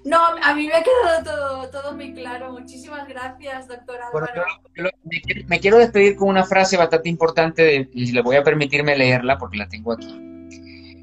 [0.05, 2.53] No, a mí me ha quedado todo, todo muy claro.
[2.53, 4.43] Muchísimas gracias, doctora Bueno, yo-
[4.85, 8.43] yo me, quiero- me quiero despedir con una frase bastante importante y le voy a
[8.43, 10.07] permitirme leerla porque la tengo aquí.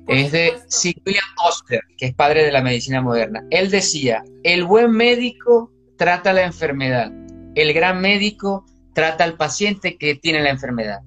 [0.05, 0.53] Por Es de.
[0.67, 3.43] Sir William Oster, que es padre de la medicina moderna.
[3.51, 7.11] Él decía, el buen médico trata la enfermedad,
[7.55, 11.01] el gran médico trata al paciente que tiene la enfermedad.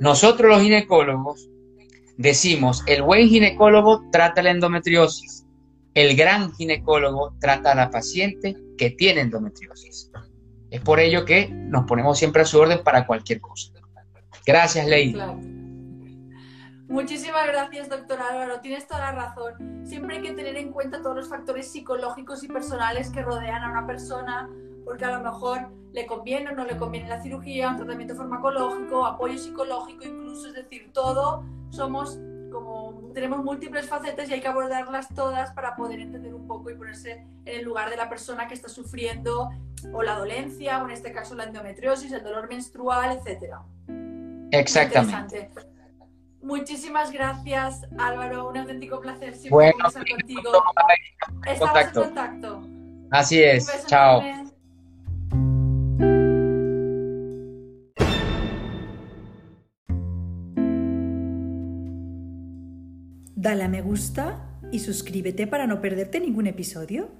[0.00, 1.48] Nosotros los ginecólogos
[2.18, 5.45] decimos, el buen ginecólogo trata la endometriosis,
[5.96, 10.12] el gran ginecólogo trata a la paciente que tiene endometriosis.
[10.70, 13.72] Es por ello que nos ponemos siempre a su orden para cualquier cosa.
[14.44, 15.14] Gracias, Lady.
[15.14, 15.40] Claro.
[16.88, 18.60] Muchísimas gracias, doctor Álvaro.
[18.60, 19.86] Tienes toda la razón.
[19.86, 23.70] Siempre hay que tener en cuenta todos los factores psicológicos y personales que rodean a
[23.70, 24.50] una persona,
[24.84, 29.06] porque a lo mejor le conviene o no le conviene la cirugía, un tratamiento farmacológico,
[29.06, 32.20] apoyo psicológico, incluso, es decir, todo somos
[33.14, 37.26] tenemos múltiples facetas y hay que abordarlas todas para poder entender un poco y ponerse
[37.44, 39.50] en el lugar de la persona que está sufriendo
[39.92, 43.62] o la dolencia, o en este caso la endometriosis, el dolor menstrual, etcétera.
[44.50, 45.50] Exactamente.
[46.42, 48.48] Muchísimas gracias, Álvaro.
[48.48, 50.62] Un auténtico placer siempre Bueno, conversar contigo.
[51.46, 52.00] Estamos contacto.
[52.00, 52.68] en contacto.
[53.10, 53.86] Así es.
[53.86, 54.22] Chao.
[63.46, 64.40] Dale a me gusta
[64.72, 67.10] y suscríbete para no perderte ningún episodio.